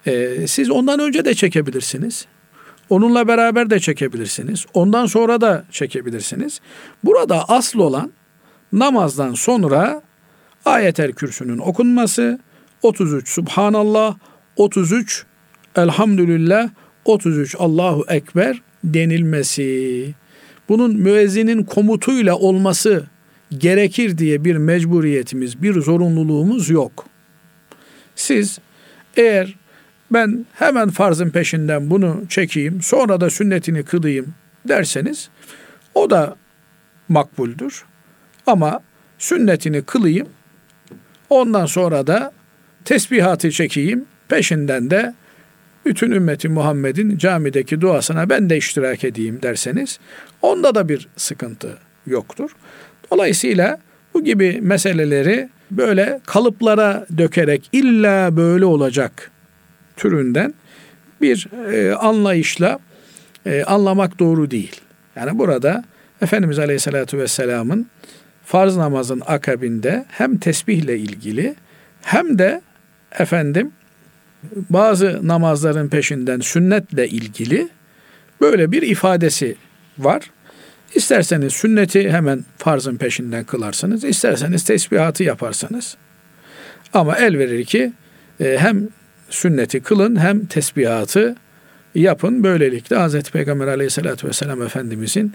Ee, 0.06 0.46
siz 0.46 0.70
ondan 0.70 1.00
önce 1.00 1.24
de 1.24 1.34
çekebilirsiniz. 1.34 2.26
Onunla 2.90 3.28
beraber 3.28 3.70
de 3.70 3.80
çekebilirsiniz. 3.80 4.66
Ondan 4.74 5.06
sonra 5.06 5.40
da 5.40 5.64
çekebilirsiniz. 5.70 6.60
Burada 7.04 7.48
asıl 7.48 7.78
olan 7.78 8.12
namazdan 8.74 9.34
sonra 9.34 10.02
ayetel 10.64 11.12
kürsünün 11.12 11.58
okunması, 11.58 12.38
33 12.82 13.28
Subhanallah, 13.28 14.16
33 14.56 15.24
Elhamdülillah, 15.76 16.70
33 17.04 17.56
Allahu 17.58 18.04
Ekber 18.08 18.62
denilmesi. 18.84 20.14
Bunun 20.68 20.96
müezzinin 20.96 21.64
komutuyla 21.64 22.36
olması 22.36 23.06
gerekir 23.58 24.18
diye 24.18 24.44
bir 24.44 24.56
mecburiyetimiz, 24.56 25.62
bir 25.62 25.80
zorunluluğumuz 25.80 26.70
yok. 26.70 27.06
Siz 28.16 28.58
eğer 29.16 29.54
ben 30.10 30.46
hemen 30.54 30.90
farzın 30.90 31.30
peşinden 31.30 31.90
bunu 31.90 32.22
çekeyim, 32.28 32.82
sonra 32.82 33.20
da 33.20 33.30
sünnetini 33.30 33.82
kılayım 33.82 34.34
derseniz 34.68 35.28
o 35.94 36.10
da 36.10 36.36
makbuldür. 37.08 37.84
Ama 38.46 38.80
sünnetini 39.18 39.82
kılayım, 39.82 40.28
ondan 41.30 41.66
sonra 41.66 42.06
da 42.06 42.32
tesbihatı 42.84 43.50
çekeyim, 43.50 44.04
peşinden 44.28 44.90
de 44.90 45.14
bütün 45.86 46.10
ümmeti 46.10 46.48
Muhammed'in 46.48 47.18
camideki 47.18 47.80
duasına 47.80 48.30
ben 48.30 48.50
de 48.50 48.56
iştirak 48.56 49.04
edeyim 49.04 49.38
derseniz 49.42 49.98
onda 50.42 50.74
da 50.74 50.88
bir 50.88 51.08
sıkıntı 51.16 51.78
yoktur. 52.06 52.50
Dolayısıyla 53.10 53.78
bu 54.14 54.24
gibi 54.24 54.58
meseleleri 54.62 55.48
böyle 55.70 56.20
kalıplara 56.26 57.06
dökerek 57.18 57.68
illa 57.72 58.36
böyle 58.36 58.64
olacak 58.64 59.30
türünden 59.96 60.54
bir 61.20 61.48
e, 61.72 61.94
anlayışla 61.94 62.78
e, 63.46 63.64
anlamak 63.64 64.18
doğru 64.18 64.50
değil. 64.50 64.80
Yani 65.16 65.38
burada 65.38 65.84
Efendimiz 66.22 66.58
Aleyhisselatü 66.58 67.18
Vesselam'ın 67.18 67.86
farz 68.44 68.76
namazın 68.76 69.22
akabinde 69.26 70.04
hem 70.08 70.36
tesbihle 70.36 70.98
ilgili 70.98 71.54
hem 72.02 72.38
de 72.38 72.60
efendim 73.18 73.72
bazı 74.70 75.28
namazların 75.28 75.88
peşinden 75.88 76.40
sünnetle 76.40 77.08
ilgili 77.08 77.68
böyle 78.40 78.72
bir 78.72 78.82
ifadesi 78.82 79.56
var. 79.98 80.30
İsterseniz 80.94 81.52
sünneti 81.52 82.12
hemen 82.12 82.44
farzın 82.58 82.96
peşinden 82.96 83.44
kılarsınız, 83.44 84.04
isterseniz 84.04 84.64
tesbihatı 84.64 85.24
yaparsınız. 85.24 85.96
Ama 86.92 87.16
el 87.16 87.38
verir 87.38 87.64
ki 87.64 87.92
e, 88.40 88.58
hem 88.58 88.88
sünneti 89.30 89.80
kılın 89.80 90.16
hem 90.16 90.46
tesbihatı 90.46 91.36
yapın. 91.94 92.44
Böylelikle 92.44 92.96
Hz. 92.96 93.30
Peygamber 93.30 93.66
aleyhissalatü 93.66 94.28
vesselam 94.28 94.62
Efendimizin 94.62 95.32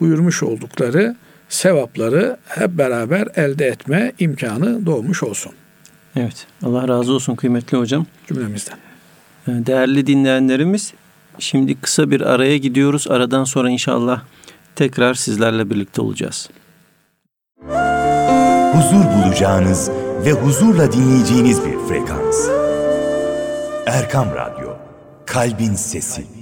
buyurmuş 0.00 0.42
oldukları 0.42 1.16
sevapları 1.48 2.36
hep 2.48 2.70
beraber 2.70 3.28
elde 3.36 3.66
etme 3.66 4.12
imkanı 4.18 4.86
doğmuş 4.86 5.22
olsun. 5.22 5.52
Evet. 6.16 6.46
Allah 6.62 6.88
razı 6.88 7.12
olsun 7.12 7.34
kıymetli 7.34 7.78
hocam. 7.78 8.06
Cümlemizden. 8.28 8.78
Ee, 9.48 9.52
değerli 9.66 10.06
dinleyenlerimiz, 10.06 10.92
şimdi 11.38 11.80
kısa 11.80 12.10
bir 12.10 12.20
araya 12.20 12.56
gidiyoruz. 12.56 13.06
Aradan 13.10 13.44
sonra 13.44 13.70
inşallah 13.70 14.22
tekrar 14.76 15.14
sizlerle 15.14 15.70
birlikte 15.70 16.02
olacağız. 16.02 16.50
Huzur 18.72 19.04
bulacağınız 19.04 19.90
ve 20.24 20.32
huzurla 20.32 20.92
dinleyeceğiniz 20.92 21.66
bir 21.66 21.78
frekans. 21.88 22.48
Erkam 23.86 24.28
Radyo, 24.34 24.76
Kalbin 25.26 25.74
Sesi. 25.74 26.35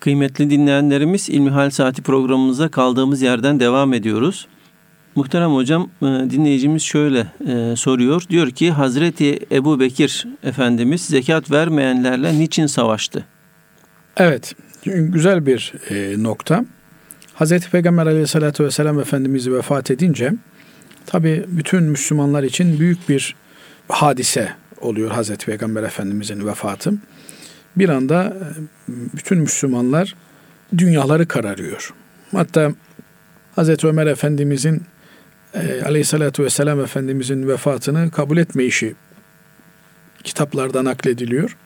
Kıymetli 0.00 0.50
dinleyenlerimiz 0.50 1.28
İlmihal 1.28 1.70
Saati 1.70 2.02
programımıza 2.02 2.68
kaldığımız 2.68 3.22
yerden 3.22 3.60
devam 3.60 3.94
ediyoruz. 3.94 4.46
Muhterem 5.14 5.50
hocam 5.50 5.90
e, 6.02 6.06
dinleyicimiz 6.06 6.82
şöyle 6.82 7.26
e, 7.46 7.76
soruyor. 7.76 8.22
Diyor 8.30 8.50
ki 8.50 8.70
Hazreti 8.70 9.38
Ebu 9.52 9.80
Bekir 9.80 10.26
Efendimiz 10.42 11.00
zekat 11.00 11.50
vermeyenlerle 11.50 12.38
niçin 12.38 12.66
savaştı? 12.66 13.24
Evet 14.16 14.54
güzel 14.84 15.46
bir 15.46 15.72
e, 15.90 16.22
nokta. 16.22 16.64
Hazreti 17.34 17.70
Peygamber 17.70 18.06
aleyhissalatü 18.06 18.64
vesselam 18.64 19.00
Efendimiz 19.00 19.50
vefat 19.50 19.90
edince 19.90 20.32
tabi 21.06 21.44
bütün 21.48 21.82
Müslümanlar 21.82 22.42
için 22.42 22.80
büyük 22.80 23.08
bir 23.08 23.34
hadise 23.88 24.52
oluyor 24.80 25.10
Hazreti 25.10 25.46
Peygamber 25.46 25.82
Efendimizin 25.82 26.46
vefatı. 26.46 26.92
Bir 27.76 27.88
anda 27.88 28.36
bütün 28.88 29.38
Müslümanlar 29.38 30.14
dünyaları 30.78 31.28
kararıyor. 31.28 31.94
Hatta 32.32 32.72
Hazreti 33.56 33.86
Ömer 33.86 34.06
Efendimizin 34.06 34.82
e, 35.54 35.82
aleyhissalatü 35.84 36.44
vesselam 36.44 36.80
Efendimizin 36.80 37.48
vefatını 37.48 38.10
kabul 38.10 38.36
etme 38.36 38.64
işi 38.64 38.94
kitaplardan 40.24 40.84
naklediliyor. 40.84 41.56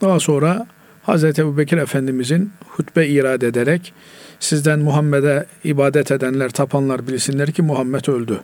Daha 0.00 0.20
sonra 0.20 0.66
Hazreti 1.02 1.42
Ebu 1.42 1.58
Bekir 1.58 1.78
Efendimizin 1.78 2.52
hutbe 2.68 3.06
irade 3.06 3.46
ederek 3.46 3.92
sizden 4.40 4.78
Muhammed'e 4.78 5.46
ibadet 5.64 6.10
edenler, 6.10 6.50
tapanlar 6.50 7.08
bilsinler 7.08 7.52
ki 7.52 7.62
Muhammed 7.62 8.06
öldü. 8.06 8.40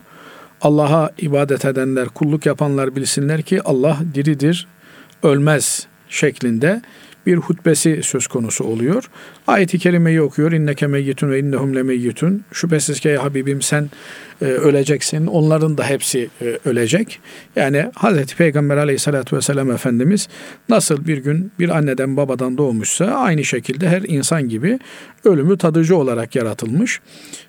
Allah'a 0.61 1.11
ibadet 1.17 1.65
edenler, 1.65 2.07
kulluk 2.07 2.45
yapanlar 2.45 2.95
bilsinler 2.95 3.41
ki 3.41 3.61
Allah 3.61 3.97
diridir, 4.13 4.67
ölmez 5.23 5.87
şeklinde 6.09 6.81
bir 7.27 7.37
hutbesi 7.37 8.03
söz 8.03 8.27
konusu 8.27 8.63
oluyor. 8.63 9.09
Ayet-i 9.47 9.79
kerimeyi 9.79 10.21
okuyor. 10.21 10.51
İnneke 10.51 10.87
meyyitun 10.87 11.29
ve 11.29 11.39
innehum 11.39 11.75
lemeyyitun. 11.75 12.43
Şüphesiz 12.51 12.99
ki 12.99 13.17
Habibim 13.17 13.61
sen 13.61 13.89
e, 14.41 14.45
öleceksin. 14.45 15.27
Onların 15.27 15.77
da 15.77 15.83
hepsi 15.83 16.29
e, 16.41 16.59
ölecek. 16.65 17.19
Yani 17.55 17.91
Hazreti 17.95 18.35
Peygamber 18.35 18.77
aleyhissalatü 18.77 19.35
vesselam 19.35 19.71
Efendimiz 19.71 20.27
nasıl 20.69 21.07
bir 21.07 21.17
gün 21.17 21.51
bir 21.59 21.69
anneden 21.69 22.17
babadan 22.17 22.57
doğmuşsa 22.57 23.05
aynı 23.05 23.43
şekilde 23.43 23.89
her 23.89 24.01
insan 24.01 24.49
gibi 24.49 24.79
ölümü 25.23 25.57
tadıcı 25.57 25.97
olarak 25.97 26.35
yaratılmış 26.35 27.01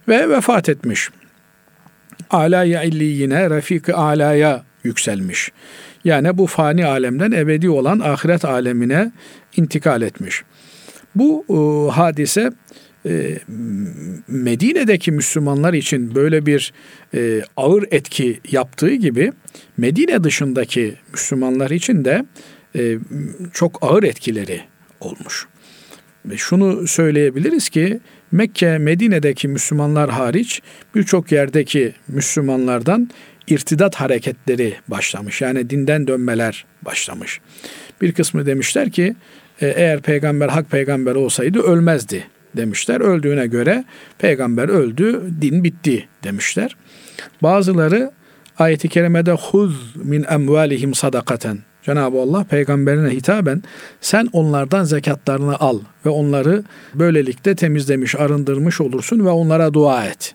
ve 0.09 0.29
vefat 0.29 0.69
etmiş. 0.69 1.09
Alaya 2.31 2.83
illiyine 2.83 3.51
refik 3.51 3.89
alaya 3.89 4.65
yükselmiş. 4.85 5.53
Yani 6.09 6.39
bu 6.39 6.47
fani 6.47 6.87
alemden 6.87 7.33
ebedi 7.33 7.71
olan 7.71 8.01
ahiret 8.01 8.45
alemine 8.45 9.13
intikal 9.57 10.03
etmiş. 10.03 10.43
Bu 11.15 11.45
e, 11.51 11.93
hadise 11.93 12.51
e, 13.07 13.39
Medine'deki 14.29 15.13
Müslümanlar 15.13 15.75
için 15.75 16.15
böyle 16.15 16.47
bir 16.47 16.73
e, 17.15 17.43
ağır 17.57 17.85
etki 17.91 18.41
yaptığı 18.51 18.95
gibi 18.95 19.33
Medine 19.77 20.25
dışındaki 20.25 20.95
Müslümanlar 21.13 21.71
için 21.71 22.05
de 22.05 22.25
e, 22.77 22.99
çok 23.53 23.79
ağır 23.81 24.03
etkileri 24.03 24.61
olmuş. 25.01 25.47
Ve 26.27 26.37
şunu 26.37 26.87
söyleyebiliriz 26.87 27.69
ki 27.69 28.01
Mekke, 28.33 28.79
Medine'deki 28.79 29.49
Müslümanlar 29.49 30.11
hariç 30.11 30.63
birçok 30.95 31.33
yerdeki 31.33 31.95
Müslümanlardan 32.09 33.11
irtidat 33.51 33.95
hareketleri 33.95 34.75
başlamış. 34.89 35.41
Yani 35.41 35.71
dinden 35.71 36.07
dönmeler 36.07 36.65
başlamış. 36.83 37.41
Bir 38.01 38.13
kısmı 38.13 38.47
demişler 38.47 38.91
ki 38.91 39.17
e, 39.61 39.67
eğer 39.67 40.01
peygamber 40.01 40.49
hak 40.49 40.71
peygamber 40.71 41.15
olsaydı 41.15 41.59
ölmezdi 41.59 42.25
demişler. 42.57 43.01
Öldüğüne 43.01 43.47
göre 43.47 43.85
peygamber 44.19 44.69
öldü, 44.69 45.23
din 45.41 45.65
bitti 45.65 46.09
demişler. 46.25 46.77
Bazıları 47.43 48.11
ayeti 48.59 48.89
kerimede 48.89 49.33
huz 49.33 49.97
min 49.97 50.25
emvalihim 50.31 50.95
sadakaten 50.95 51.59
Cenab-ı 51.83 52.21
Allah 52.21 52.45
peygamberine 52.45 53.11
hitaben 53.11 53.63
sen 54.01 54.29
onlardan 54.33 54.85
zekatlarını 54.85 55.59
al 55.59 55.81
ve 56.07 56.11
onları 56.11 56.65
böylelikle 56.95 57.55
temizlemiş, 57.55 58.15
arındırmış 58.15 58.81
olursun 58.81 59.25
ve 59.25 59.29
onlara 59.29 59.75
dua 59.75 60.05
et. 60.05 60.35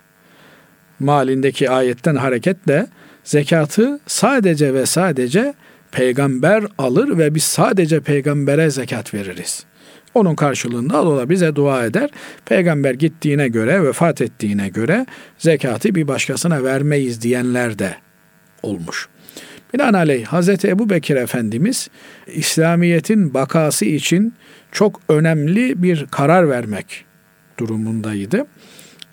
Malindeki 1.00 1.70
ayetten 1.70 2.16
hareketle 2.16 2.88
zekatı 3.24 4.00
sadece 4.08 4.74
ve 4.74 4.86
sadece 4.86 5.54
peygamber 5.92 6.64
alır 6.78 7.18
ve 7.18 7.36
biz 7.36 7.44
sadece 7.44 8.00
peygambere 8.00 8.70
zekat 8.70 9.14
veririz. 9.14 9.66
Onun 10.14 10.36
karşılığında 10.36 11.18
da 11.18 11.30
bize 11.30 11.56
dua 11.56 11.86
eder. 11.86 12.10
Peygamber 12.46 12.94
gittiğine 12.94 13.48
göre, 13.48 13.84
vefat 13.84 14.22
ettiğine 14.22 14.70
göre 14.70 15.06
zekatı 15.38 15.96
bir 15.96 16.08
başkasına 16.08 16.64
vermeyiz 16.64 17.22
diyenler 17.22 17.80
de 17.80 17.96
olmuş. 18.64 19.10
Binaenaleyh 19.74 20.26
Hazreti 20.26 20.68
Ebu 20.68 20.90
Bekir 20.90 21.16
Efendimiz 21.16 21.90
İslamiyet'in 22.28 23.34
bakası 23.34 23.86
için 23.86 24.34
çok 24.72 25.02
önemli 25.10 25.84
bir 25.84 26.06
karar 26.12 26.50
vermek 26.50 27.06
durumundaydı. 27.60 28.46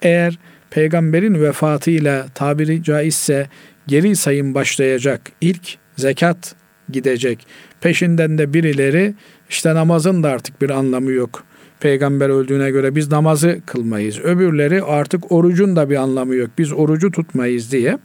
Eğer 0.03 0.39
peygamberin 0.71 1.35
vefatıyla 1.35 2.27
tabiri 2.35 2.83
caizse 2.83 3.49
geri 3.87 4.17
sayım 4.17 4.55
başlayacak 4.55 5.21
ilk 5.41 5.79
zekat 5.97 6.55
gidecek. 6.93 7.47
Peşinden 7.81 8.39
de 8.39 8.55
birileri 8.55 9.15
işte 9.49 9.75
namazın 9.75 10.23
da 10.23 10.29
artık 10.29 10.63
bir 10.63 10.71
anlamı 10.71 11.13
yok. 11.13 11.45
Peygamber 11.81 12.29
öldüğüne 12.29 12.71
göre 12.71 12.95
biz 12.95 13.11
namazı 13.11 13.61
kılmayız. 13.67 14.19
Öbürleri 14.19 14.83
artık 14.83 15.33
orucun 15.33 15.77
da 15.77 15.91
bir 15.91 15.97
anlamı 15.97 16.35
yok. 16.35 16.51
Biz 16.59 16.73
orucu 16.73 17.11
tutmayız 17.11 17.73
diye 17.73 17.99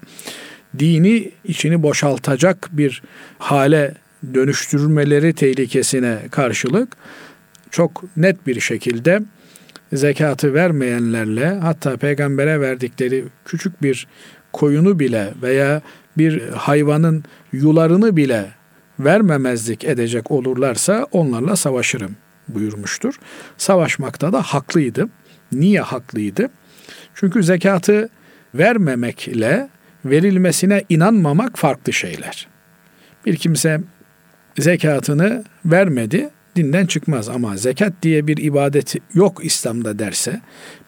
dini 0.79 1.31
içini 1.43 1.83
boşaltacak 1.83 2.69
bir 2.71 3.01
hale 3.37 3.93
dönüştürmeleri 4.33 5.33
tehlikesine 5.33 6.19
karşılık 6.31 6.97
çok 7.71 8.17
net 8.17 8.47
bir 8.47 8.59
şekilde 8.59 9.21
zekatı 9.93 10.53
vermeyenlerle 10.53 11.47
hatta 11.47 11.97
peygambere 11.97 12.61
verdikleri 12.61 13.25
küçük 13.45 13.83
bir 13.83 14.07
koyunu 14.55 14.99
bile 14.99 15.33
veya 15.41 15.81
bir 16.17 16.49
hayvanın 16.49 17.23
yularını 17.51 18.15
bile 18.15 18.45
vermemezlik 18.99 19.83
edecek 19.83 20.31
olurlarsa 20.31 21.07
onlarla 21.11 21.55
savaşırım 21.55 22.15
buyurmuştur. 22.47 23.13
Savaşmakta 23.57 24.33
da 24.33 24.41
haklıydı. 24.41 25.09
Niye 25.51 25.81
haklıydı? 25.81 26.49
Çünkü 27.15 27.43
zekatı 27.43 28.09
vermemekle 28.53 29.69
verilmesine 30.05 30.83
inanmamak 30.89 31.57
farklı 31.57 31.93
şeyler. 31.93 32.47
Bir 33.25 33.35
kimse 33.35 33.81
zekatını 34.59 35.43
vermedi, 35.65 36.29
dinden 36.55 36.85
çıkmaz 36.85 37.29
ama 37.29 37.57
zekat 37.57 37.93
diye 38.03 38.27
bir 38.27 38.37
ibadet 38.37 38.95
yok 39.13 39.45
İslam'da 39.45 39.99
derse, 39.99 40.41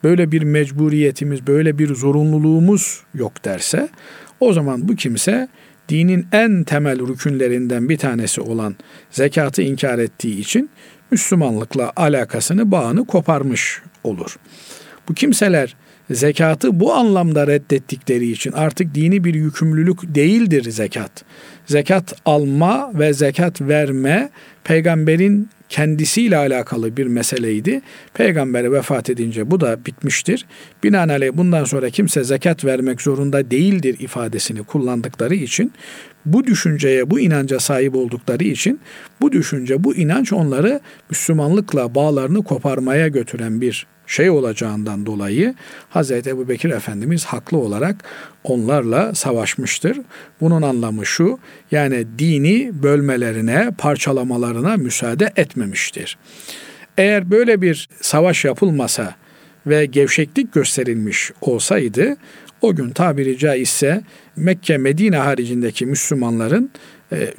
böyle 0.03 0.31
bir 0.31 0.41
mecburiyetimiz, 0.41 1.47
böyle 1.47 1.77
bir 1.77 1.95
zorunluluğumuz 1.95 3.03
yok 3.13 3.45
derse, 3.45 3.89
o 4.39 4.53
zaman 4.53 4.87
bu 4.87 4.95
kimse 4.95 5.47
dinin 5.89 6.27
en 6.31 6.63
temel 6.63 7.07
rükünlerinden 7.07 7.89
bir 7.89 7.97
tanesi 7.97 8.41
olan 8.41 8.75
zekatı 9.11 9.61
inkar 9.61 9.99
ettiği 9.99 10.39
için 10.39 10.69
Müslümanlıkla 11.11 11.93
alakasını, 11.95 12.71
bağını 12.71 13.07
koparmış 13.07 13.81
olur. 14.03 14.37
Bu 15.09 15.13
kimseler 15.13 15.75
zekatı 16.11 16.79
bu 16.79 16.93
anlamda 16.93 17.47
reddettikleri 17.47 18.31
için 18.31 18.51
artık 18.51 18.95
dini 18.95 19.23
bir 19.23 19.33
yükümlülük 19.33 20.15
değildir 20.15 20.71
zekat. 20.71 21.25
Zekat 21.65 22.15
alma 22.25 22.91
ve 22.99 23.13
zekat 23.13 23.61
verme 23.61 24.29
peygamberin 24.63 25.49
kendisiyle 25.69 26.37
alakalı 26.37 26.97
bir 26.97 27.07
meseleydi. 27.07 27.81
Peygamber 28.13 28.71
vefat 28.71 29.09
edince 29.09 29.51
bu 29.51 29.59
da 29.59 29.85
bitmiştir. 29.85 30.45
Binaenaleyh 30.83 31.31
bundan 31.33 31.63
sonra 31.63 31.89
kimse 31.89 32.23
zekat 32.23 32.65
vermek 32.65 33.01
zorunda 33.01 33.51
değildir 33.51 33.95
ifadesini 33.99 34.63
kullandıkları 34.63 35.35
için 35.35 35.71
bu 36.25 36.47
düşünceye, 36.47 37.09
bu 37.09 37.19
inanca 37.19 37.59
sahip 37.59 37.95
oldukları 37.95 38.43
için 38.43 38.79
bu 39.21 39.31
düşünce, 39.31 39.83
bu 39.83 39.95
inanç 39.95 40.33
onları 40.33 40.79
Müslümanlıkla 41.09 41.95
bağlarını 41.95 42.43
koparmaya 42.43 43.07
götüren 43.07 43.61
bir 43.61 43.87
şey 44.07 44.29
olacağından 44.29 45.05
dolayı 45.05 45.55
Hz. 45.95 46.11
Ebu 46.11 46.49
Bekir 46.49 46.69
Efendimiz 46.69 47.25
haklı 47.25 47.57
olarak 47.57 47.95
onlarla 48.43 49.15
savaşmıştır. 49.15 49.97
Bunun 50.41 50.61
anlamı 50.61 51.05
şu, 51.05 51.39
yani 51.71 52.05
dini 52.19 52.71
bölmelerine, 52.83 53.71
parçalamalarına 53.77 54.77
müsaade 54.77 55.33
etmemiştir. 55.35 56.17
Eğer 56.97 57.31
böyle 57.31 57.61
bir 57.61 57.89
savaş 58.01 58.45
yapılmasa 58.45 59.15
ve 59.67 59.85
gevşeklik 59.85 60.53
gösterilmiş 60.53 61.31
olsaydı, 61.41 62.17
o 62.61 62.75
gün 62.75 62.89
tabiri 62.89 63.37
caizse 63.37 64.01
Mekke, 64.35 64.77
Medine 64.77 65.17
haricindeki 65.17 65.85
Müslümanların 65.85 66.71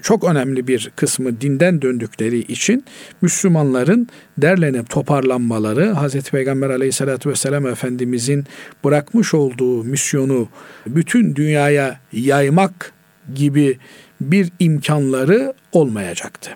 çok 0.03 0.25
önemli 0.25 0.67
bir 0.67 0.91
kısmı 0.97 1.41
dinden 1.41 1.83
döndükleri 1.83 2.39
için 2.39 2.85
Müslümanların 3.23 4.09
derlenip 4.39 4.91
toparlanmaları 4.91 5.95
Hz. 5.95 6.31
Peygamber 6.31 6.71
aleyhissalatü 6.71 7.31
vesselam 7.31 7.67
Efendimizin 7.67 8.45
bırakmış 8.85 9.35
olduğu 9.35 9.85
misyonu 9.85 10.49
bütün 10.87 11.37
dünyaya 11.37 12.01
yaymak 12.13 12.93
gibi 13.35 13.79
bir 14.21 14.53
imkanları 14.59 15.55
olmayacaktı. 15.73 16.51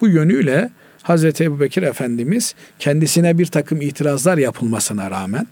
Bu 0.00 0.08
yönüyle 0.08 0.70
Hz. 1.04 1.40
Ebu 1.40 1.60
Bekir 1.60 1.82
Efendimiz 1.82 2.54
kendisine 2.78 3.38
bir 3.38 3.46
takım 3.46 3.80
itirazlar 3.80 4.38
yapılmasına 4.38 5.10
rağmen 5.10 5.46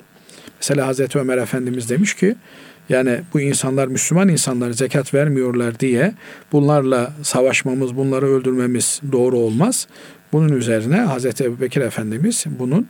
mesela 0.61 0.93
Hz. 0.93 1.17
Ömer 1.17 1.39
Efendimiz 1.39 1.91
demiş 1.91 2.15
ki 2.15 2.37
yani 2.89 3.21
bu 3.35 3.41
insanlar 3.41 3.89
Müslüman 3.89 4.29
insanlar 4.29 4.71
zekat 4.71 5.15
vermiyorlar 5.15 5.81
diye 5.81 6.15
bunlarla 6.53 7.13
savaşmamız, 7.23 7.97
bunları 7.97 8.27
öldürmemiz 8.27 9.01
doğru 9.13 9.39
olmaz. 9.39 9.87
Bunun 10.33 10.49
üzerine 10.49 11.07
Hz. 11.07 11.41
Ebu 11.41 11.61
Bekir 11.61 11.81
Efendimiz 11.81 12.45
bunun 12.59 12.87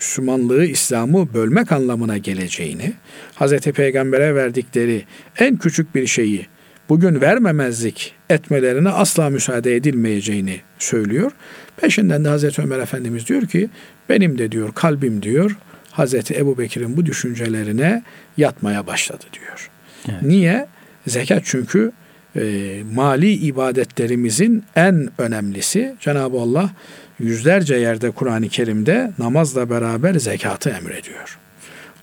Müslümanlığı, 0.00 0.64
İslam'ı 0.64 1.34
bölmek 1.34 1.72
anlamına 1.72 2.18
geleceğini, 2.18 2.92
Hz. 3.40 3.60
Peygamber'e 3.60 4.34
verdikleri 4.34 5.04
en 5.38 5.56
küçük 5.56 5.94
bir 5.94 6.06
şeyi 6.06 6.46
bugün 6.88 7.20
vermemezlik 7.20 8.14
etmelerine 8.30 8.88
asla 8.88 9.30
müsaade 9.30 9.76
edilmeyeceğini 9.76 10.60
söylüyor. 10.78 11.32
Peşinden 11.76 12.24
de 12.24 12.28
Hazreti 12.28 12.62
Ömer 12.62 12.78
Efendimiz 12.78 13.26
diyor 13.28 13.46
ki 13.46 13.68
benim 14.08 14.38
de 14.38 14.52
diyor 14.52 14.72
kalbim 14.74 15.22
diyor 15.22 15.56
Hazreti 15.94 16.34
Ebu 16.34 16.58
Bekir'in 16.58 16.96
bu 16.96 17.06
düşüncelerine 17.06 18.02
yatmaya 18.36 18.86
başladı 18.86 19.24
diyor. 19.32 19.70
Evet. 20.08 20.22
Niye? 20.22 20.66
Zekat 21.06 21.42
çünkü 21.44 21.92
e, 22.36 22.42
mali 22.92 23.32
ibadetlerimizin 23.32 24.64
en 24.76 25.08
önemlisi. 25.18 25.94
Cenab-ı 26.00 26.40
Allah 26.40 26.70
yüzlerce 27.18 27.74
yerde 27.74 28.10
Kur'an-ı 28.10 28.48
Kerim'de 28.48 29.12
namazla 29.18 29.70
beraber 29.70 30.14
zekatı 30.14 30.70
emrediyor. 30.70 31.38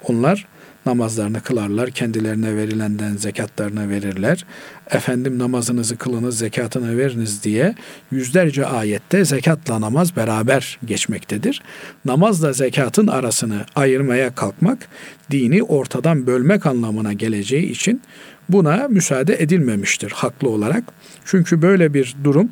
Onlar 0.03 0.47
namazlarını 0.85 1.41
kılarlar, 1.41 1.91
kendilerine 1.91 2.55
verilenden 2.55 3.17
zekatlarını 3.17 3.89
verirler. 3.89 4.45
Efendim 4.91 5.39
namazınızı 5.39 5.97
kılınız, 5.97 6.37
zekatını 6.37 6.97
veriniz 6.97 7.43
diye 7.43 7.75
yüzlerce 8.11 8.65
ayette 8.65 9.25
zekatla 9.25 9.81
namaz 9.81 10.15
beraber 10.15 10.79
geçmektedir. 10.85 11.61
Namazla 12.05 12.53
zekatın 12.53 13.07
arasını 13.07 13.65
ayırmaya 13.75 14.35
kalkmak 14.35 14.87
dini 15.31 15.63
ortadan 15.63 16.27
bölmek 16.27 16.65
anlamına 16.65 17.13
geleceği 17.13 17.71
için 17.71 18.01
buna 18.49 18.87
müsaade 18.87 19.41
edilmemiştir 19.43 20.11
haklı 20.11 20.49
olarak. 20.49 20.83
Çünkü 21.25 21.61
böyle 21.61 21.93
bir 21.93 22.15
durum 22.23 22.49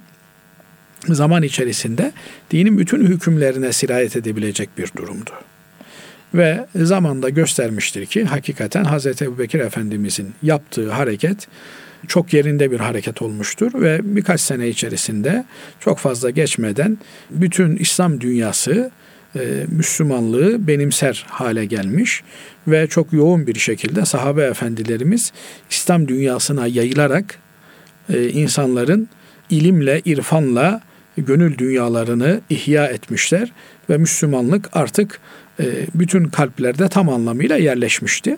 zaman 1.07 1.43
içerisinde 1.43 2.11
dinin 2.51 2.77
bütün 2.77 3.05
hükümlerine 3.05 3.73
sirayet 3.73 4.15
edebilecek 4.15 4.69
bir 4.77 4.91
durumdu. 4.97 5.31
Ve 6.33 6.67
zamanda 6.75 7.29
göstermiştir 7.29 8.05
ki 8.05 8.23
hakikaten 8.23 8.85
Hz. 8.85 9.21
Ebu 9.21 9.39
Bekir 9.39 9.59
Efendimizin 9.59 10.33
yaptığı 10.43 10.91
hareket 10.91 11.47
çok 12.07 12.33
yerinde 12.33 12.71
bir 12.71 12.79
hareket 12.79 13.21
olmuştur 13.21 13.71
ve 13.73 13.99
birkaç 14.03 14.41
sene 14.41 14.67
içerisinde 14.67 15.45
çok 15.79 15.97
fazla 15.97 16.29
geçmeden 16.29 16.97
bütün 17.29 17.75
İslam 17.75 18.21
dünyası 18.21 18.91
e, 19.35 19.39
Müslümanlığı 19.67 20.67
benimser 20.67 21.25
hale 21.29 21.65
gelmiş 21.65 22.23
ve 22.67 22.87
çok 22.87 23.13
yoğun 23.13 23.47
bir 23.47 23.59
şekilde 23.59 24.05
sahabe 24.05 24.43
efendilerimiz 24.43 25.31
İslam 25.69 26.07
dünyasına 26.07 26.67
yayılarak 26.67 27.35
e, 28.13 28.29
insanların 28.29 29.09
ilimle, 29.49 30.01
irfanla 30.05 30.81
gönül 31.17 31.57
dünyalarını 31.57 32.41
ihya 32.49 32.87
etmişler 32.87 33.51
ve 33.89 33.97
Müslümanlık 33.97 34.69
artık 34.73 35.19
bütün 35.95 36.25
kalplerde 36.25 36.89
tam 36.89 37.09
anlamıyla 37.09 37.57
yerleşmişti. 37.57 38.37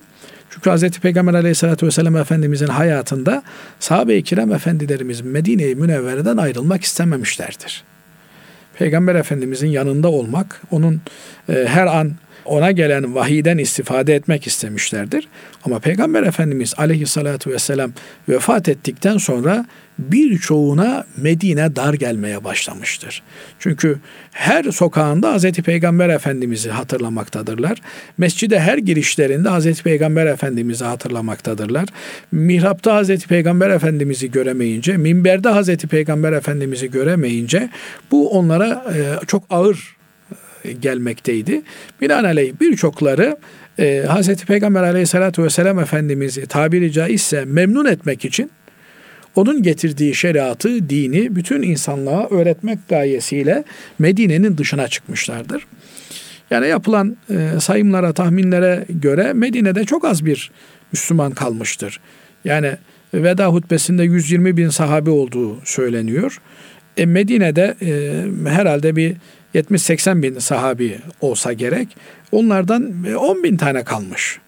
Çünkü 0.49 0.71
Hz. 0.71 0.89
Peygamber 0.89 1.33
aleyhissalatü 1.33 1.85
vesselam 1.85 2.17
Efendimizin 2.17 2.67
hayatında 2.67 3.43
sahabe-i 3.79 4.23
kiram 4.23 4.53
efendilerimiz 4.53 5.21
Medine-i 5.21 5.75
Münevvere'den 5.75 6.37
ayrılmak 6.37 6.83
istememişlerdir. 6.83 7.83
Peygamber 8.73 9.15
Efendimizin 9.15 9.67
yanında 9.67 10.09
olmak, 10.09 10.61
onun 10.71 11.01
e, 11.49 11.65
her 11.67 11.87
an 11.87 12.11
ona 12.45 12.71
gelen 12.71 13.15
vahiden 13.15 13.57
istifade 13.57 14.15
etmek 14.15 14.47
istemişlerdir. 14.47 15.27
Ama 15.65 15.79
Peygamber 15.79 16.23
Efendimiz 16.23 16.73
aleyhissalatü 16.77 17.51
vesselam 17.51 17.91
vefat 18.29 18.69
ettikten 18.69 19.17
sonra 19.17 19.65
birçoğuna 19.99 21.05
Medine 21.17 21.75
dar 21.75 21.93
gelmeye 21.93 22.43
başlamıştır. 22.43 23.23
Çünkü 23.59 23.99
her 24.31 24.63
sokağında 24.63 25.37
Hz. 25.37 25.51
Peygamber 25.51 26.09
Efendimiz'i 26.09 26.71
hatırlamaktadırlar. 26.71 27.81
Mescide 28.17 28.59
her 28.59 28.77
girişlerinde 28.77 29.49
Hz. 29.49 29.81
Peygamber 29.81 30.25
Efendimiz'i 30.25 30.85
hatırlamaktadırlar. 30.85 31.89
Mihrapta 32.31 33.03
Hz. 33.03 33.25
Peygamber 33.25 33.69
Efendimiz'i 33.69 34.31
göremeyince, 34.31 34.97
minberde 34.97 35.49
Hz. 35.49 35.75
Peygamber 35.75 36.33
Efendimiz'i 36.33 36.91
göremeyince 36.91 37.69
bu 38.11 38.29
onlara 38.29 38.85
e, 38.95 39.25
çok 39.27 39.43
ağır 39.49 40.00
gelmekteydi. 40.79 41.61
Binaenaleyh 42.01 42.53
birçokları 42.61 43.37
e, 43.79 44.05
Hz. 44.07 44.35
Peygamber 44.35 44.83
aleyhissalatü 44.83 45.43
vesselam 45.43 45.79
Efendimiz'i 45.79 46.45
tabiri 46.45 46.91
caizse 46.91 47.45
memnun 47.45 47.85
etmek 47.85 48.25
için 48.25 48.51
onun 49.35 49.63
getirdiği 49.63 50.15
şeriatı, 50.15 50.89
dini 50.89 51.35
bütün 51.35 51.61
insanlığa 51.61 52.27
öğretmek 52.27 52.79
gayesiyle 52.89 53.63
Medine'nin 53.99 54.57
dışına 54.57 54.87
çıkmışlardır. 54.87 55.67
Yani 56.51 56.67
yapılan 56.67 57.17
e, 57.29 57.59
sayımlara, 57.59 58.13
tahminlere 58.13 58.85
göre 58.89 59.33
Medine'de 59.33 59.83
çok 59.83 60.05
az 60.05 60.25
bir 60.25 60.51
Müslüman 60.91 61.31
kalmıştır. 61.31 61.99
Yani 62.45 62.71
veda 63.13 63.47
hutbesinde 63.47 64.03
120 64.03 64.57
bin 64.57 64.69
sahabe 64.69 65.09
olduğu 65.09 65.65
söyleniyor. 65.65 66.41
E, 66.97 67.05
Medine'de 67.05 67.75
e, 67.81 68.49
herhalde 68.49 68.95
bir 68.95 69.15
70-80 69.55 70.21
bin 70.21 70.39
sahabi 70.39 70.99
olsa 71.21 71.53
gerek. 71.53 71.87
Onlardan 72.31 72.93
10 73.17 73.43
bin 73.43 73.57
tane 73.57 73.83
kalmış 73.83 74.39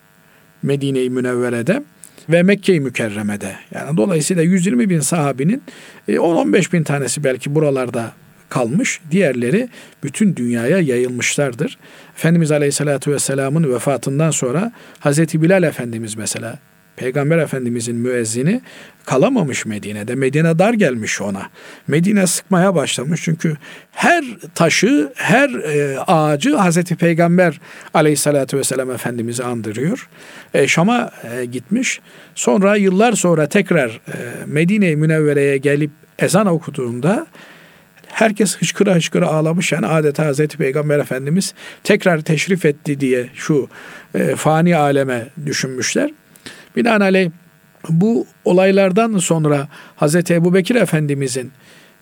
Medine-i 0.64 1.10
Münevvere'de 1.10 1.84
ve 2.30 2.44
Mekke-i 2.44 2.80
Mükerreme'de. 2.80 3.56
Yani 3.74 3.98
dolayısıyla 3.98 4.44
120 4.44 4.90
bin 4.90 5.00
sahabinin 5.00 5.64
10-15 6.08 6.70
e, 6.70 6.72
bin 6.72 6.84
tanesi 6.84 7.24
belki 7.24 7.56
buralarda 7.56 8.12
kalmış. 8.50 9.00
Diğerleri 9.12 9.70
bütün 10.04 10.36
dünyaya 10.36 10.80
yayılmışlardır. 10.80 11.78
Efendimiz 12.16 12.52
Aleyhisselatü 12.52 13.12
Vesselam'ın 13.12 13.74
vefatından 13.74 14.32
sonra 14.32 14.72
Hazreti 15.00 15.42
Bilal 15.42 15.64
Efendimiz 15.64 16.16
mesela 16.16 16.60
Peygamber 16.96 17.38
Efendimizin 17.38 17.96
müezzini 17.96 18.62
kalamamış 19.06 19.66
Medine'de. 19.66 20.16
Medine 20.16 20.60
dar 20.60 20.74
gelmiş 20.74 21.22
ona. 21.22 21.50
Medine 21.88 22.28
sıkmaya 22.28 22.76
başlamış 22.76 23.22
çünkü 23.24 23.58
her 23.92 24.26
taşı, 24.56 25.12
her 25.16 25.50
e, 25.50 26.00
ağacı 26.00 26.56
Hazreti 26.56 26.96
Peygamber 26.96 27.60
aleyhissalatü 27.94 28.58
vesselam 28.58 28.92
Efendimiz'i 28.92 29.44
andırıyor. 29.44 30.10
E, 30.54 30.68
Şam'a 30.68 31.12
e, 31.24 31.46
gitmiş. 31.46 32.02
Sonra 32.36 32.76
yıllar 32.76 33.14
sonra 33.14 33.48
tekrar 33.48 33.90
e, 33.90 34.16
Medine-i 34.46 34.96
Münevvere'ye 34.96 35.58
gelip 35.58 35.92
ezan 36.20 36.48
okuduğunda 36.48 37.28
herkes 38.08 38.58
hıçkıra 38.58 38.96
hıçkıra 38.96 39.28
ağlamış. 39.28 39.72
Yani 39.72 39.88
adeta 39.88 40.26
Hazreti 40.26 40.58
Peygamber 40.58 41.00
Efendimiz 41.00 41.54
tekrar 41.84 42.22
teşrif 42.22 42.66
etti 42.66 43.00
diye 43.00 43.30
şu 43.36 43.70
fani 44.36 44.78
aleme 44.78 45.28
düşünmüşler. 45.46 46.12
Binaenaleyh 46.76 47.30
bu 47.90 48.28
olaylardan 48.46 49.18
sonra 49.18 49.68
Hazreti 49.96 50.34
Ebu 50.34 50.54
Bekir 50.54 50.76
Efendimizin 50.76 51.52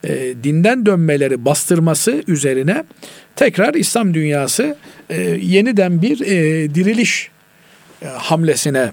e, 0.03 0.33
dinden 0.43 0.85
dönmeleri 0.85 1.45
bastırması 1.45 2.23
üzerine 2.27 2.83
tekrar 3.35 3.73
İslam 3.73 4.13
dünyası 4.13 4.75
e, 5.09 5.21
yeniden 5.41 6.01
bir 6.01 6.21
e, 6.21 6.75
diriliş 6.75 7.29
e, 8.01 8.05
hamlesine 8.05 8.91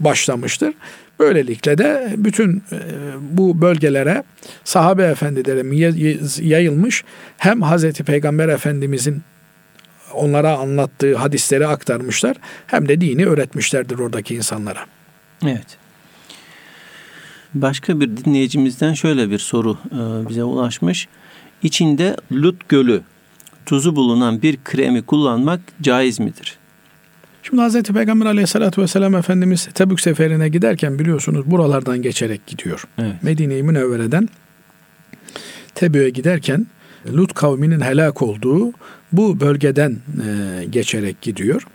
başlamıştır. 0.00 0.74
Böylelikle 1.18 1.78
de 1.78 2.14
bütün 2.16 2.62
e, 2.72 2.78
bu 3.20 3.60
bölgelere 3.60 4.22
sahabe 4.64 5.04
efendilerim 5.04 5.72
yayılmış 6.48 7.04
hem 7.38 7.62
Hazreti 7.62 8.04
Peygamber 8.04 8.48
Efendimizin 8.48 9.22
onlara 10.14 10.56
anlattığı 10.56 11.16
hadisleri 11.16 11.66
aktarmışlar 11.66 12.36
hem 12.66 12.88
de 12.88 13.00
dini 13.00 13.26
öğretmişlerdir 13.26 13.98
oradaki 13.98 14.34
insanlara. 14.34 14.86
Evet. 15.46 15.78
Başka 17.54 18.00
bir 18.00 18.16
dinleyicimizden 18.16 18.94
şöyle 18.94 19.30
bir 19.30 19.38
soru 19.38 19.78
e, 19.90 20.28
bize 20.28 20.44
ulaşmış. 20.44 21.08
İçinde 21.62 22.16
Lut 22.32 22.68
Gölü 22.68 23.02
tuzu 23.66 23.96
bulunan 23.96 24.42
bir 24.42 24.58
kremi 24.64 25.02
kullanmak 25.02 25.60
caiz 25.82 26.20
midir? 26.20 26.58
Şimdi 27.42 27.62
Hz. 27.62 27.82
Peygamber 27.82 28.26
aleyhissalatü 28.26 28.82
vesselam 28.82 29.14
Efendimiz 29.14 29.68
Tebük 29.74 30.00
seferine 30.00 30.48
giderken 30.48 30.98
biliyorsunuz 30.98 31.50
buralardan 31.50 32.02
geçerek 32.02 32.46
gidiyor. 32.46 32.84
Evet. 32.98 33.22
Medine-i 33.22 33.62
Münevvere'den 33.62 34.28
Tebük'e 35.74 36.10
giderken 36.10 36.66
Lut 37.12 37.34
kavminin 37.34 37.80
helak 37.80 38.22
olduğu 38.22 38.72
bu 39.12 39.40
bölgeden 39.40 39.90
e, 39.90 40.64
geçerek 40.64 41.20
gidiyor. 41.20 41.66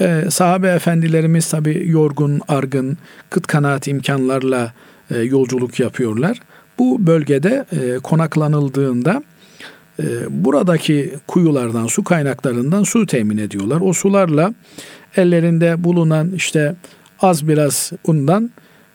Ee, 0.00 0.24
sahabe 0.30 0.68
efendilerimiz 0.68 1.50
tabi 1.50 1.82
yorgun, 1.86 2.40
argın, 2.48 2.98
kıt 3.30 3.46
kanaat 3.46 3.88
imkanlarla 3.88 4.72
e, 5.10 5.18
yolculuk 5.18 5.80
yapıyorlar. 5.80 6.40
Bu 6.78 7.06
bölgede 7.06 7.64
e, 7.72 7.98
konaklanıldığında 7.98 9.22
e, 10.02 10.04
buradaki 10.30 11.14
kuyulardan, 11.26 11.86
su 11.86 12.04
kaynaklarından 12.04 12.82
su 12.82 13.06
temin 13.06 13.38
ediyorlar. 13.38 13.80
O 13.80 13.92
sularla 13.92 14.54
ellerinde 15.16 15.84
bulunan 15.84 16.32
işte 16.32 16.74
az 17.20 17.48
biraz 17.48 17.92
undan 18.04 18.50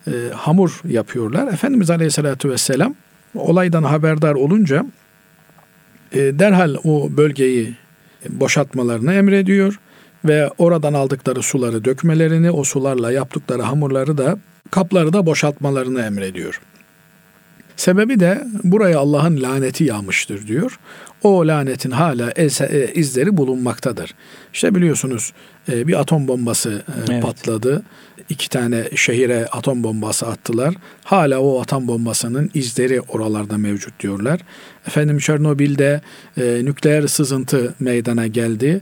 e, 0.08 0.12
hamur 0.34 0.82
yapıyorlar. 0.88 1.54
Efendimiz 1.54 1.90
Aleyhisselatü 1.90 2.50
Vesselam 2.50 2.96
olaydan 3.36 3.84
haberdar 3.84 4.34
olunca 4.36 4.86
e, 6.12 6.20
derhal 6.20 6.76
o 6.84 7.10
bölgeyi 7.18 7.76
boşaltmalarını 8.30 9.14
emrediyor 9.14 9.80
ve 10.26 10.50
oradan 10.58 10.94
aldıkları 10.94 11.42
suları 11.42 11.86
dökmelerini, 11.86 12.52
o 12.52 12.64
sularla 12.64 13.12
yaptıkları 13.12 13.62
hamurları 13.62 14.18
da 14.18 14.38
kapları 14.72 15.14
da 15.14 15.26
boşaltmalarını 15.26 16.02
emrediyor. 16.02 16.62
Sebebi 17.76 18.20
de 18.20 18.48
buraya 18.64 19.00
Allah'ın 19.00 19.42
laneti 19.42 19.84
yağmıştır 19.84 20.48
diyor. 20.48 20.80
O 21.24 21.48
lanetin 21.48 21.92
hala 21.92 22.32
e, 22.32 22.94
izleri 22.94 23.38
bulunmaktadır. 23.38 24.16
İşte 24.54 24.76
biliyorsunuz 24.76 25.34
e, 25.72 25.88
bir 25.88 26.00
atom 26.00 26.28
bombası 26.28 26.84
e, 26.88 27.12
evet. 27.12 27.24
patladı. 27.24 27.84
İki 28.30 28.50
tane 28.50 28.84
şehire 28.96 29.46
atom 29.46 29.84
bombası 29.84 30.28
attılar. 30.28 30.76
Hala 31.04 31.40
o 31.40 31.62
atom 31.62 31.88
bombasının 31.88 32.52
izleri 32.54 33.02
oralarda 33.02 33.58
mevcut 33.58 34.00
diyorlar. 34.00 34.40
Efendim 34.88 35.18
Çernobil'de 35.18 36.02
nükleer 36.38 37.08
sızıntı 37.08 37.74
meydana 37.80 38.28
geldi. 38.28 38.82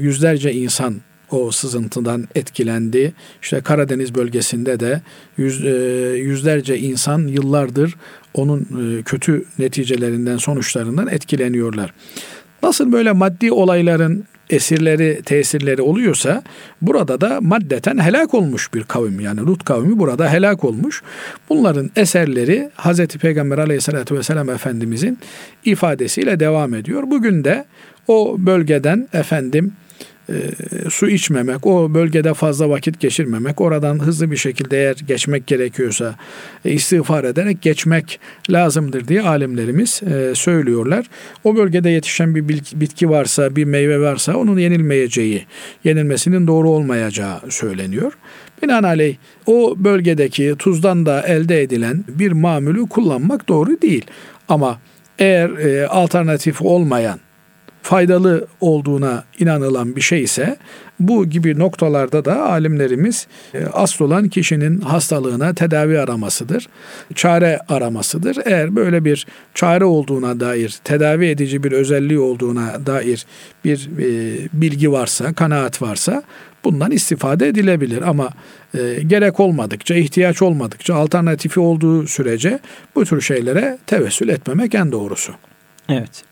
Yüzlerce 0.00 0.52
insan 0.52 1.00
o 1.30 1.50
sızıntıdan 1.50 2.28
etkilendi. 2.34 3.12
İşte 3.42 3.60
Karadeniz 3.60 4.14
bölgesinde 4.14 4.80
de 4.80 5.02
yüz, 5.36 5.64
e, 5.64 5.70
yüzlerce 6.16 6.78
insan 6.78 7.26
yıllardır 7.26 7.94
onun 8.34 8.60
e, 8.60 9.02
kötü 9.02 9.44
neticelerinden, 9.58 10.36
sonuçlarından 10.36 11.08
etkileniyorlar. 11.08 11.94
Nasıl 12.62 12.92
böyle 12.92 13.12
maddi 13.12 13.52
olayların 13.52 14.24
esirleri, 14.50 15.22
tesirleri 15.24 15.82
oluyorsa 15.82 16.42
burada 16.82 17.20
da 17.20 17.40
maddeten 17.40 17.98
helak 17.98 18.34
olmuş 18.34 18.74
bir 18.74 18.82
kavim. 18.82 19.20
Yani 19.20 19.40
Lut 19.40 19.64
kavmi 19.64 19.98
burada 19.98 20.32
helak 20.32 20.64
olmuş. 20.64 21.02
Bunların 21.48 21.90
eserleri 21.96 22.70
Hazreti 22.74 23.18
Peygamber 23.18 23.58
aleyhissalatü 23.58 24.16
vesselam 24.16 24.50
Efendimizin 24.50 25.18
ifadesiyle 25.64 26.40
devam 26.40 26.74
ediyor. 26.74 27.02
Bugün 27.06 27.44
de 27.44 27.64
o 28.08 28.36
bölgeden 28.38 29.08
efendim 29.12 29.72
e, 30.28 30.34
su 30.90 31.08
içmemek, 31.08 31.66
o 31.66 31.94
bölgede 31.94 32.34
fazla 32.34 32.70
vakit 32.70 33.00
geçirmemek, 33.00 33.60
oradan 33.60 33.98
hızlı 33.98 34.30
bir 34.30 34.36
şekilde 34.36 34.78
eğer 34.78 34.96
geçmek 35.08 35.46
gerekiyorsa 35.46 36.14
e, 36.64 36.72
istiğfar 36.72 37.24
ederek 37.24 37.62
geçmek 37.62 38.20
lazımdır 38.50 39.08
diye 39.08 39.22
alimlerimiz 39.22 40.02
e, 40.02 40.34
söylüyorlar. 40.34 41.06
O 41.44 41.56
bölgede 41.56 41.90
yetişen 41.90 42.34
bir 42.34 42.48
bitki 42.48 43.10
varsa, 43.10 43.56
bir 43.56 43.64
meyve 43.64 44.00
varsa 44.00 44.36
onun 44.36 44.58
yenilmeyeceği, 44.58 45.46
yenilmesinin 45.84 46.46
doğru 46.46 46.70
olmayacağı 46.70 47.40
söyleniyor. 47.48 48.12
Binaenaleyh 48.62 49.16
o 49.46 49.74
bölgedeki 49.76 50.54
tuzdan 50.58 51.06
da 51.06 51.22
elde 51.22 51.62
edilen 51.62 52.04
bir 52.08 52.32
mamülü 52.32 52.88
kullanmak 52.88 53.48
doğru 53.48 53.82
değil. 53.82 54.04
Ama 54.48 54.78
eğer 55.18 55.50
e, 55.50 55.86
alternatif 55.86 56.62
olmayan 56.62 57.20
faydalı 57.86 58.46
olduğuna 58.60 59.24
inanılan 59.38 59.96
bir 59.96 60.00
şey 60.00 60.22
ise 60.22 60.56
bu 61.00 61.26
gibi 61.26 61.58
noktalarda 61.58 62.24
da 62.24 62.42
alimlerimiz 62.42 63.26
e, 63.54 63.64
asıl 63.64 64.04
olan 64.04 64.28
kişinin 64.28 64.80
hastalığına 64.80 65.54
tedavi 65.54 66.00
aramasıdır. 66.00 66.68
Çare 67.14 67.60
aramasıdır. 67.68 68.36
Eğer 68.44 68.76
böyle 68.76 69.04
bir 69.04 69.26
çare 69.54 69.84
olduğuna 69.84 70.40
dair, 70.40 70.78
tedavi 70.84 71.26
edici 71.26 71.62
bir 71.62 71.72
özelliği 71.72 72.18
olduğuna 72.18 72.86
dair 72.86 73.26
bir 73.64 73.88
e, 73.98 74.38
bilgi 74.52 74.92
varsa, 74.92 75.32
kanaat 75.32 75.82
varsa 75.82 76.22
bundan 76.64 76.90
istifade 76.90 77.48
edilebilir 77.48 78.02
ama 78.02 78.30
e, 78.74 79.02
gerek 79.06 79.40
olmadıkça, 79.40 79.94
ihtiyaç 79.94 80.42
olmadıkça, 80.42 80.94
alternatifi 80.94 81.60
olduğu 81.60 82.06
sürece 82.06 82.58
bu 82.94 83.04
tür 83.04 83.20
şeylere 83.20 83.78
tevessül 83.86 84.28
etmemek 84.28 84.74
en 84.74 84.92
doğrusu. 84.92 85.32
Evet. 85.88 86.24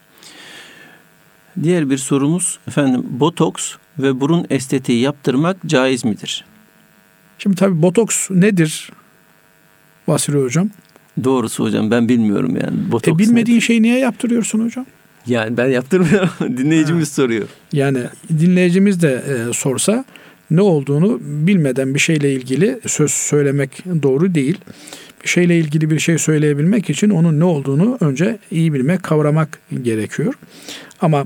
Diğer 1.63 1.91
bir 1.91 1.99
sorumuz 1.99 2.59
efendim 2.69 3.03
botoks 3.11 3.75
ve 3.99 4.21
burun 4.21 4.47
estetiği 4.51 5.01
yaptırmak 5.01 5.57
caiz 5.67 6.05
midir? 6.05 6.45
Şimdi 7.39 7.57
tabii 7.57 7.83
botoks 7.83 8.31
nedir 8.31 8.91
Basri 10.09 10.39
hocam? 10.39 10.71
Doğrusu 11.25 11.65
hocam 11.65 11.91
ben 11.91 12.09
bilmiyorum 12.09 12.57
yani. 12.63 12.93
Botoks 12.93 13.17
e 13.17 13.19
bilmediğin 13.19 13.57
nedir? 13.57 13.67
şeyi 13.67 13.83
niye 13.83 13.99
yaptırıyorsun 13.99 14.65
hocam? 14.65 14.87
Yani 15.27 15.57
ben 15.57 15.67
yaptırmıyorum. 15.67 16.29
Dinleyicimiz 16.57 17.09
ha. 17.09 17.15
soruyor. 17.15 17.49
Yani 17.73 17.99
dinleyicimiz 18.39 19.03
de 19.03 19.25
e, 19.29 19.53
sorsa 19.53 20.05
ne 20.51 20.61
olduğunu 20.61 21.19
bilmeden 21.21 21.95
bir 21.95 21.99
şeyle 21.99 22.33
ilgili 22.33 22.81
söz 22.87 23.11
söylemek 23.11 23.85
doğru 24.03 24.35
değil. 24.35 24.59
Bir 25.25 25.29
şeyle 25.29 25.59
ilgili 25.59 25.91
bir 25.91 25.99
şey 25.99 26.19
söyleyebilmek 26.19 26.91
için 26.91 27.11
onun 27.11 27.41
ne 27.41 27.45
olduğunu 27.45 27.99
önce 28.01 28.39
iyi 28.51 28.73
bilmek, 28.73 29.03
kavramak 29.03 29.59
gerekiyor. 29.83 30.35
Ama 31.01 31.25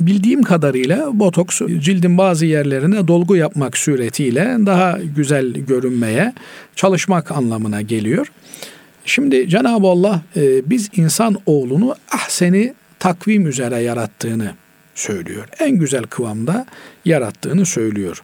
Bildiğim 0.00 0.42
kadarıyla 0.42 1.18
botoks 1.18 1.58
cildin 1.58 2.18
bazı 2.18 2.46
yerlerine 2.46 3.08
dolgu 3.08 3.36
yapmak 3.36 3.76
suretiyle 3.76 4.56
daha 4.66 4.98
güzel 5.16 5.52
görünmeye 5.52 6.32
çalışmak 6.76 7.30
anlamına 7.30 7.82
geliyor. 7.82 8.32
Şimdi 9.04 9.48
Cenab-ı 9.48 9.86
Allah 9.86 10.22
e, 10.36 10.70
biz 10.70 10.90
insan 10.96 11.36
oğlunu 11.46 11.94
ahseni 12.12 12.74
takvim 12.98 13.46
üzere 13.46 13.78
yarattığını 13.78 14.54
söylüyor. 14.94 15.48
En 15.58 15.70
güzel 15.70 16.02
kıvamda 16.02 16.66
yarattığını 17.04 17.66
söylüyor. 17.66 18.22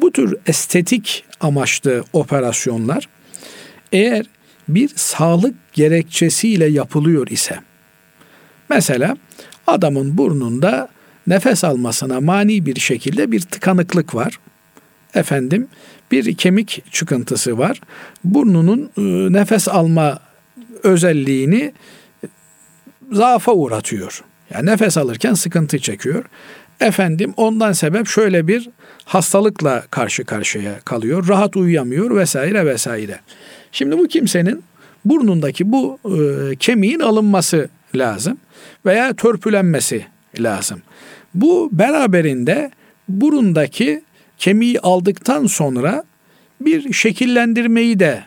Bu 0.00 0.12
tür 0.12 0.36
estetik 0.46 1.24
amaçlı 1.40 2.04
operasyonlar 2.12 3.08
eğer 3.92 4.26
bir 4.68 4.90
sağlık 4.96 5.54
gerekçesiyle 5.72 6.66
yapılıyor 6.66 7.26
ise 7.26 7.58
mesela 8.68 9.16
adamın 9.66 10.18
burnunda 10.18 10.88
nefes 11.26 11.64
almasına 11.64 12.20
mani 12.20 12.66
bir 12.66 12.80
şekilde 12.80 13.32
bir 13.32 13.40
tıkanıklık 13.40 14.14
var. 14.14 14.38
Efendim 15.14 15.68
bir 16.10 16.34
kemik 16.34 16.84
çıkıntısı 16.92 17.58
var. 17.58 17.80
Burnunun 18.24 18.90
e, 18.98 19.02
nefes 19.32 19.68
alma 19.68 20.18
özelliğini 20.82 21.72
zaafa 23.12 23.52
uğratıyor. 23.52 24.24
Yani 24.54 24.66
nefes 24.66 24.98
alırken 24.98 25.34
sıkıntı 25.34 25.78
çekiyor. 25.78 26.24
Efendim 26.80 27.34
ondan 27.36 27.72
sebep 27.72 28.06
şöyle 28.06 28.48
bir 28.48 28.68
hastalıkla 29.04 29.82
karşı 29.90 30.24
karşıya 30.24 30.80
kalıyor. 30.80 31.28
Rahat 31.28 31.56
uyuyamıyor 31.56 32.16
vesaire 32.16 32.66
vesaire. 32.66 33.20
Şimdi 33.72 33.98
bu 33.98 34.08
kimsenin 34.08 34.62
burnundaki 35.04 35.72
bu 35.72 35.98
e, 36.04 36.56
kemiğin 36.56 37.00
alınması 37.00 37.68
lazım 37.94 38.38
veya 38.86 39.14
törpülenmesi 39.14 40.06
lazım. 40.38 40.82
Bu 41.34 41.68
beraberinde 41.72 42.70
burundaki 43.08 44.02
kemiği 44.38 44.80
aldıktan 44.80 45.46
sonra 45.46 46.04
bir 46.60 46.92
şekillendirmeyi 46.92 48.00
de 48.00 48.24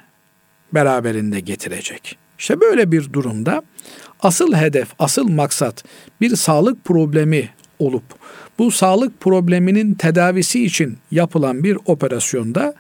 beraberinde 0.74 1.40
getirecek. 1.40 2.18
İşte 2.40 2.62
böyle 2.62 2.92
bir 2.92 3.14
durumda 3.14 3.62
asıl 4.20 4.54
hedef, 4.54 4.88
asıl 5.00 5.30
maksat 5.30 5.84
bir 6.22 6.36
sağlık 6.36 6.86
problemi 6.86 7.50
olup 7.80 8.04
bu 8.60 8.72
sağlık 8.72 9.20
probleminin 9.20 9.94
tedavisi 9.94 10.66
için 10.66 10.98
yapılan 11.12 11.64
bir 11.64 11.78
operasyonda 11.86 12.74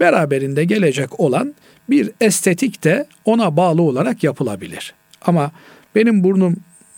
beraberinde 0.00 0.64
gelecek 0.64 1.20
olan 1.20 1.54
bir 1.90 2.10
estetik 2.20 2.84
de 2.84 3.06
ona 3.24 3.56
bağlı 3.56 3.82
olarak 3.82 4.24
yapılabilir. 4.24 4.94
Ama 5.22 5.50
benim 5.94 6.24
burnum 6.24 6.56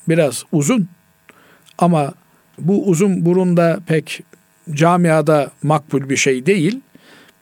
biraz 0.08 0.44
uzun 0.52 0.88
ama 1.78 2.12
bu 2.58 2.86
uzun 2.86 3.24
burunda 3.24 3.80
pek 3.86 4.20
camiada 4.70 5.50
makbul 5.62 6.08
bir 6.08 6.16
şey 6.16 6.46
değil. 6.46 6.80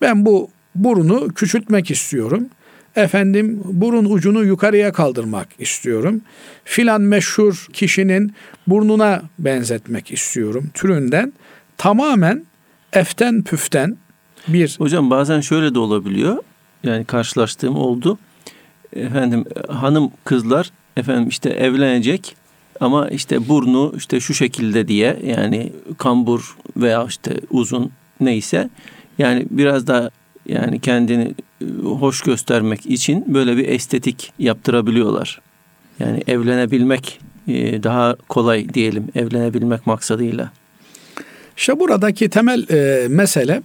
Ben 0.01 0.27
bu 0.27 0.51
burunu 0.75 1.29
küçültmek 1.29 1.91
istiyorum. 1.91 2.49
Efendim 2.97 3.63
burun 3.65 4.05
ucunu 4.05 4.45
yukarıya 4.45 4.93
kaldırmak 4.93 5.49
istiyorum. 5.59 6.21
Filan 6.65 7.01
meşhur 7.01 7.67
kişinin 7.73 8.35
burnuna 8.67 9.23
benzetmek 9.39 10.13
istiyorum 10.13 10.71
türünden 10.75 11.33
tamamen 11.77 12.45
eften 12.93 13.43
püften 13.43 13.97
bir 14.49 14.77
Hocam 14.79 15.11
bazen 15.11 15.41
şöyle 15.41 15.75
de 15.75 15.79
olabiliyor. 15.79 16.37
Yani 16.85 17.05
karşılaştığım 17.05 17.77
oldu. 17.77 18.19
Efendim 18.97 19.45
hanım 19.69 20.11
kızlar 20.25 20.71
efendim 20.97 21.29
işte 21.29 21.51
evlenecek 21.51 22.37
ama 22.81 23.09
işte 23.09 23.49
burnu 23.49 23.93
işte 23.97 24.21
şu 24.21 24.35
şekilde 24.35 24.89
diye 24.89 25.17
yani 25.27 25.73
kambur 25.99 26.57
veya 26.77 27.05
işte 27.09 27.41
uzun 27.51 27.91
neyse 28.21 28.71
yani 29.19 29.47
biraz 29.51 29.87
da 29.87 30.11
yani 30.47 30.81
kendini 30.81 31.35
e, 31.61 31.65
hoş 31.83 32.21
göstermek 32.21 32.87
için 32.87 33.35
böyle 33.35 33.57
bir 33.57 33.69
estetik 33.69 34.33
yaptırabiliyorlar. 34.39 35.41
Yani 35.99 36.23
evlenebilmek 36.27 37.21
e, 37.49 37.83
daha 37.83 38.17
kolay 38.29 38.75
diyelim 38.75 39.09
evlenebilmek 39.15 39.87
maksadıyla. 39.87 40.51
İşte 41.57 41.81
buradaki 41.81 42.29
temel 42.29 42.67
e, 42.71 43.09
mesele 43.09 43.63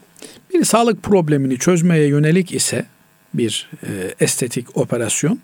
bir 0.54 0.64
sağlık 0.64 1.04
problemini 1.04 1.58
çözmeye 1.58 2.08
yönelik 2.08 2.52
ise 2.52 2.86
bir 3.34 3.70
e, 3.84 4.16
estetik 4.20 4.78
operasyon 4.78 5.40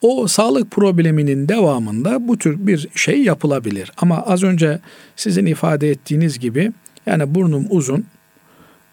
o 0.00 0.26
sağlık 0.26 0.70
probleminin 0.70 1.48
devamında 1.48 2.28
bu 2.28 2.38
tür 2.38 2.66
bir 2.66 2.88
şey 2.94 3.22
yapılabilir. 3.22 3.92
Ama 3.96 4.22
az 4.22 4.42
önce 4.42 4.80
sizin 5.16 5.46
ifade 5.46 5.90
ettiğiniz 5.90 6.38
gibi 6.38 6.72
yani 7.06 7.34
burnum 7.34 7.66
uzun 7.70 8.06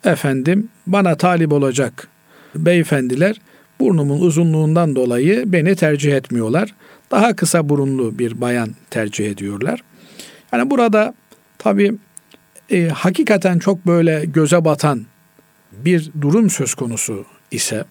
efendim 0.03 0.69
bana 0.87 1.17
talip 1.17 1.53
olacak 1.53 2.07
beyefendiler 2.55 3.41
burnumun 3.79 4.21
uzunluğundan 4.21 4.95
dolayı 4.95 5.43
beni 5.53 5.75
tercih 5.75 6.15
etmiyorlar. 6.15 6.75
Daha 7.11 7.35
kısa 7.35 7.69
burunlu 7.69 8.19
bir 8.19 8.41
bayan 8.41 8.69
tercih 8.89 9.31
ediyorlar. 9.31 9.83
Yani 10.53 10.69
burada 10.69 11.13
tabii 11.57 11.97
e, 12.71 12.87
hakikaten 12.87 13.59
çok 13.59 13.87
böyle 13.87 14.25
göze 14.25 14.65
batan 14.65 15.05
bir 15.71 16.11
durum 16.21 16.49
söz 16.49 16.73
konusu 16.73 17.25
ise 17.51 17.85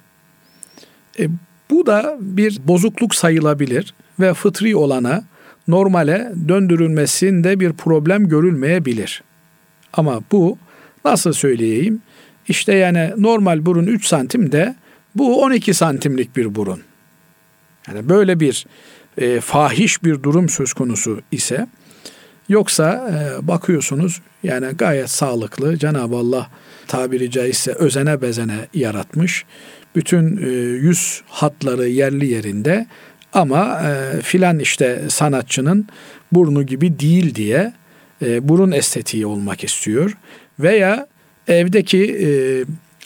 e, 1.18 1.28
bu 1.70 1.86
da 1.86 2.16
bir 2.20 2.58
bozukluk 2.68 3.14
sayılabilir 3.14 3.94
ve 4.20 4.34
fıtri 4.34 4.76
olana 4.76 5.24
normale 5.68 6.32
döndürülmesinde 6.48 7.60
bir 7.60 7.72
problem 7.72 8.28
görülmeyebilir. 8.28 9.22
Ama 9.92 10.20
bu 10.32 10.58
nasıl 11.04 11.32
söyleyeyim? 11.32 12.02
İşte 12.48 12.74
yani 12.74 13.12
normal 13.16 13.66
burun 13.66 13.86
3 13.86 14.06
santim 14.06 14.52
de 14.52 14.74
bu 15.14 15.42
12 15.42 15.74
santimlik 15.74 16.36
bir 16.36 16.54
burun. 16.54 16.80
Yani 17.88 18.08
böyle 18.08 18.40
bir 18.40 18.66
e, 19.18 19.40
fahiş 19.40 20.04
bir 20.04 20.22
durum 20.22 20.48
söz 20.48 20.72
konusu 20.72 21.20
ise 21.30 21.66
yoksa 22.48 23.10
e, 23.12 23.48
bakıyorsunuz 23.48 24.20
yani 24.42 24.66
gayet 24.66 25.10
sağlıklı 25.10 25.78
Cenab-ı 25.78 26.16
Allah 26.16 26.50
tabiri 26.86 27.30
caizse 27.30 27.72
özene 27.72 28.22
bezene 28.22 28.68
yaratmış. 28.74 29.44
Bütün 29.96 30.36
e, 30.36 30.48
yüz 30.58 31.22
hatları 31.26 31.88
yerli 31.88 32.26
yerinde 32.26 32.86
ama 33.32 33.82
e, 33.82 34.20
filan 34.20 34.58
işte 34.58 35.02
sanatçının 35.08 35.86
burnu 36.32 36.66
gibi 36.66 36.98
değil 37.00 37.34
diye 37.34 37.72
e, 38.22 38.48
burun 38.48 38.72
estetiği 38.72 39.26
olmak 39.26 39.64
istiyor. 39.64 40.16
Veya 40.60 41.06
evdeki 41.48 42.16
e, 42.26 42.28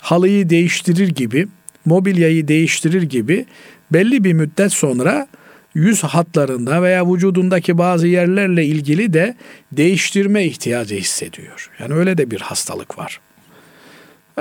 halıyı 0.00 0.50
değiştirir 0.50 1.08
gibi, 1.08 1.48
mobilyayı 1.84 2.48
değiştirir 2.48 3.02
gibi 3.02 3.46
belli 3.92 4.24
bir 4.24 4.32
müddet 4.32 4.72
sonra 4.72 5.26
yüz 5.74 6.02
hatlarında 6.02 6.82
veya 6.82 7.12
vücudundaki 7.12 7.78
bazı 7.78 8.06
yerlerle 8.06 8.64
ilgili 8.64 9.12
de 9.12 9.34
değiştirme 9.72 10.44
ihtiyacı 10.44 10.94
hissediyor. 10.94 11.70
Yani 11.78 11.94
öyle 11.94 12.18
de 12.18 12.30
bir 12.30 12.40
hastalık 12.40 12.98
var. 12.98 13.20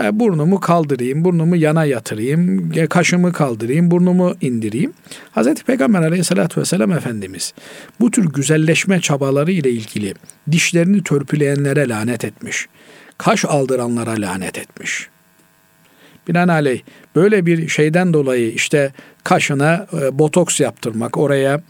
E, 0.03 0.19
burnumu 0.19 0.59
kaldırayım, 0.59 1.25
burnumu 1.25 1.55
yana 1.55 1.85
yatırayım, 1.85 2.71
e, 2.75 2.87
kaşımı 2.87 3.33
kaldırayım, 3.33 3.91
burnumu 3.91 4.35
indireyim. 4.41 4.93
Hazreti 5.31 5.63
Peygamber 5.63 6.01
aleyhissalatü 6.01 6.61
vesselam 6.61 6.91
Efendimiz 6.91 7.53
bu 7.99 8.11
tür 8.11 8.25
güzelleşme 8.25 9.01
çabaları 9.01 9.51
ile 9.51 9.71
ilgili 9.71 10.13
dişlerini 10.51 11.03
törpüleyenlere 11.03 11.89
lanet 11.89 12.25
etmiş. 12.25 12.67
Kaş 13.17 13.45
aldıranlara 13.45 14.11
lanet 14.11 14.57
etmiş. 14.57 15.09
Binaenaleyh 16.27 16.81
böyle 17.15 17.45
bir 17.45 17.67
şeyden 17.67 18.13
dolayı 18.13 18.51
işte 18.51 18.93
kaşına 19.23 19.87
e, 19.93 20.19
botoks 20.19 20.59
yaptırmak, 20.59 21.17
oraya 21.17 21.61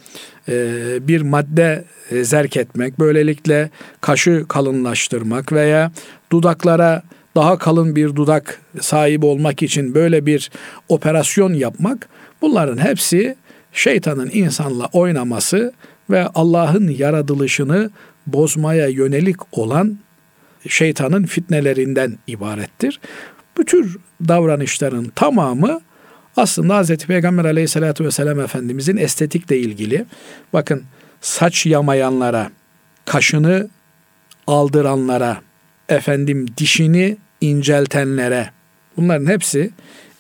e, 0.50 0.74
bir 1.08 1.22
madde 1.22 1.86
e, 2.12 2.24
zerk 2.24 2.58
etmek, 2.58 3.00
böylelikle 3.00 3.70
kaşı 4.02 4.46
kalınlaştırmak 4.48 5.52
veya 5.52 5.92
dudaklara 6.32 7.04
daha 7.36 7.58
kalın 7.58 7.96
bir 7.96 8.16
dudak 8.16 8.62
sahibi 8.82 9.26
olmak 9.26 9.62
için 9.62 9.96
böyle 9.96 10.26
bir 10.26 10.52
operasyon 10.90 11.54
yapmak 11.54 12.10
bunların 12.42 12.78
hepsi 12.78 13.36
şeytanın 13.74 14.30
insanla 14.34 14.90
oynaması 14.94 15.74
ve 16.10 16.28
Allah'ın 16.28 16.88
yaratılışını 16.88 17.90
bozmaya 18.28 18.88
yönelik 18.88 19.58
olan 19.58 19.98
şeytanın 20.68 21.26
fitnelerinden 21.26 22.18
ibarettir. 22.28 23.00
Bu 23.58 23.66
tür 23.66 23.98
davranışların 24.28 25.06
tamamı 25.06 25.82
aslında 26.38 26.84
Hz. 26.84 26.98
Peygamber 26.98 27.46
aleyhissalatü 27.46 28.06
vesselam 28.06 28.40
Efendimizin 28.40 28.98
estetikle 28.98 29.58
ilgili 29.58 30.06
bakın 30.54 30.84
saç 31.22 31.66
yamayanlara, 31.66 32.52
kaşını 33.06 33.70
aldıranlara, 34.48 35.42
efendim 35.90 36.46
dişini 36.58 37.18
inceltenlere 37.50 38.50
bunların 38.98 39.26
hepsi 39.26 39.72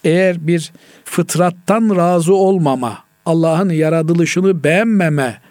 eğer 0.03 0.47
bir 0.47 0.71
fıtrattan 1.05 1.95
razı 1.95 2.33
olmama, 2.33 3.03
Allah'ın 3.25 3.69
yaratılışını 3.69 4.63
beğenmeme 4.63 5.41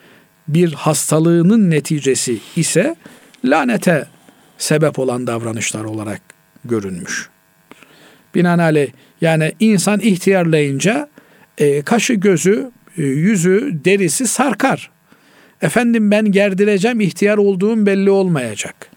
bir 0.49 0.72
hastalığının 0.72 1.70
neticesi 1.70 2.39
ise 2.57 2.97
lanete 3.45 4.07
sebep 4.59 4.99
olan 4.99 5.27
davranışlar 5.27 5.85
olarak 5.85 6.20
görünmüş. 6.64 7.29
Binaenaleyh 8.35 8.91
yani 9.20 9.53
insan 9.61 10.01
ihtiyarlayınca 10.01 11.09
e, 11.59 11.83
kaşı 11.83 12.14
gözü, 12.14 12.70
e, 12.99 13.03
yüzü, 13.03 13.81
derisi 13.85 14.27
sarkar. 14.27 14.91
Efendim 15.62 16.11
ben 16.11 16.33
gerdireceğim, 16.33 17.01
ihtiyar 17.01 17.39
olduğum 17.39 17.87
belli 17.87 18.11
olmayacak. 18.11 18.94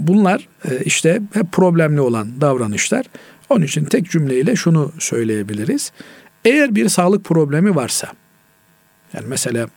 Bunlar 0.00 0.48
e, 0.70 0.84
işte 0.84 1.22
hep 1.32 1.52
problemli 1.52 2.00
olan 2.00 2.40
davranışlar. 2.40 3.06
Onun 3.48 3.64
için 3.64 3.84
tek 3.84 4.10
cümleyle 4.10 4.56
şunu 4.56 4.92
söyleyebiliriz. 4.98 5.92
Eğer 6.44 6.74
bir 6.74 6.88
sağlık 6.88 7.24
problemi 7.24 7.74
varsa, 7.74 8.12
yani 9.14 9.26
mesela 9.28 9.68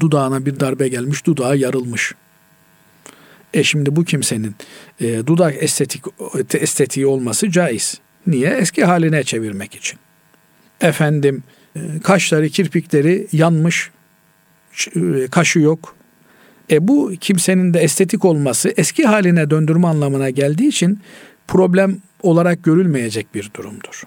dudağına 0.00 0.46
bir 0.46 0.60
darbe 0.60 0.88
gelmiş, 0.88 1.26
dudağı 1.26 1.56
yarılmış. 1.56 2.14
E 3.54 3.64
şimdi 3.64 3.96
bu 3.96 4.04
kimsenin 4.04 4.54
e, 5.00 5.26
dudak 5.26 5.62
estetik 5.62 6.04
estetiği 6.54 7.06
olması 7.06 7.50
caiz. 7.50 8.00
Niye? 8.26 8.50
Eski 8.50 8.84
haline 8.84 9.22
çevirmek 9.22 9.74
için. 9.74 9.98
Efendim 10.80 11.42
e, 11.76 11.80
kaşları, 12.04 12.48
kirpikleri 12.48 13.26
yanmış, 13.32 13.90
e, 14.96 15.26
kaşı 15.30 15.58
yok. 15.58 15.96
E 16.70 16.88
bu 16.88 17.12
kimsenin 17.20 17.74
de 17.74 17.80
estetik 17.80 18.24
olması 18.24 18.72
eski 18.76 19.04
haline 19.04 19.50
döndürme 19.50 19.86
anlamına 19.86 20.30
geldiği 20.30 20.68
için 20.68 21.00
problem 21.48 21.96
olarak 22.22 22.64
görülmeyecek 22.64 23.34
bir 23.34 23.50
durumdur. 23.56 24.02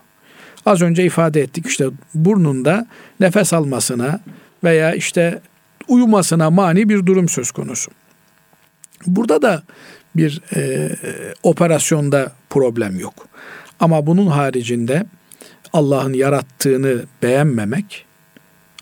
Az 0.66 0.82
önce 0.82 1.06
ifade 1.06 1.42
ettik 1.42 1.66
işte 1.66 1.86
burnunda 2.16 2.88
nefes 3.20 3.54
almasına 3.54 4.20
veya 4.64 4.94
işte 4.94 5.42
uyumasına 5.88 6.50
mani 6.50 6.90
bir 6.90 7.06
durum 7.06 7.30
söz 7.30 7.52
konusu. 7.52 7.92
Burada 9.08 9.42
da 9.42 9.64
bir 10.16 10.42
e, 10.56 10.90
operasyonda 11.44 12.32
problem 12.50 13.00
yok. 13.00 13.28
Ama 13.80 14.08
bunun 14.08 14.28
haricinde 14.28 15.06
Allah'ın 15.74 16.14
yarattığını 16.14 17.04
beğenmemek 17.24 18.06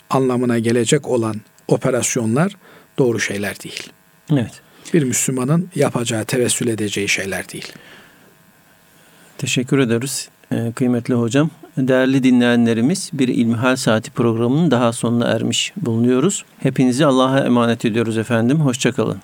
anlamına 0.10 0.60
gelecek 0.60 1.08
olan 1.08 1.36
operasyonlar 1.68 2.56
doğru 2.98 3.20
şeyler 3.20 3.60
değil. 3.60 3.90
Evet. 4.32 4.62
Bir 4.94 5.04
Müslümanın 5.04 5.70
yapacağı, 5.76 6.26
tevessül 6.26 6.68
edeceği 6.68 7.10
şeyler 7.10 7.50
değil. 7.50 7.74
Teşekkür 9.38 9.80
ederiz 9.80 10.30
e, 10.52 10.72
kıymetli 10.76 11.14
hocam. 11.14 11.50
Değerli 11.78 12.24
dinleyenlerimiz 12.24 13.10
bir 13.14 13.28
İlmihal 13.28 13.76
Saati 13.76 14.12
programının 14.12 14.72
daha 14.72 14.94
sonuna 14.94 15.28
ermiş 15.28 15.74
bulunuyoruz. 15.78 16.46
Hepinizi 16.60 17.06
Allah'a 17.06 17.40
emanet 17.40 17.86
ediyoruz 17.86 18.18
efendim. 18.18 18.60
Hoşçakalın. 18.60 19.22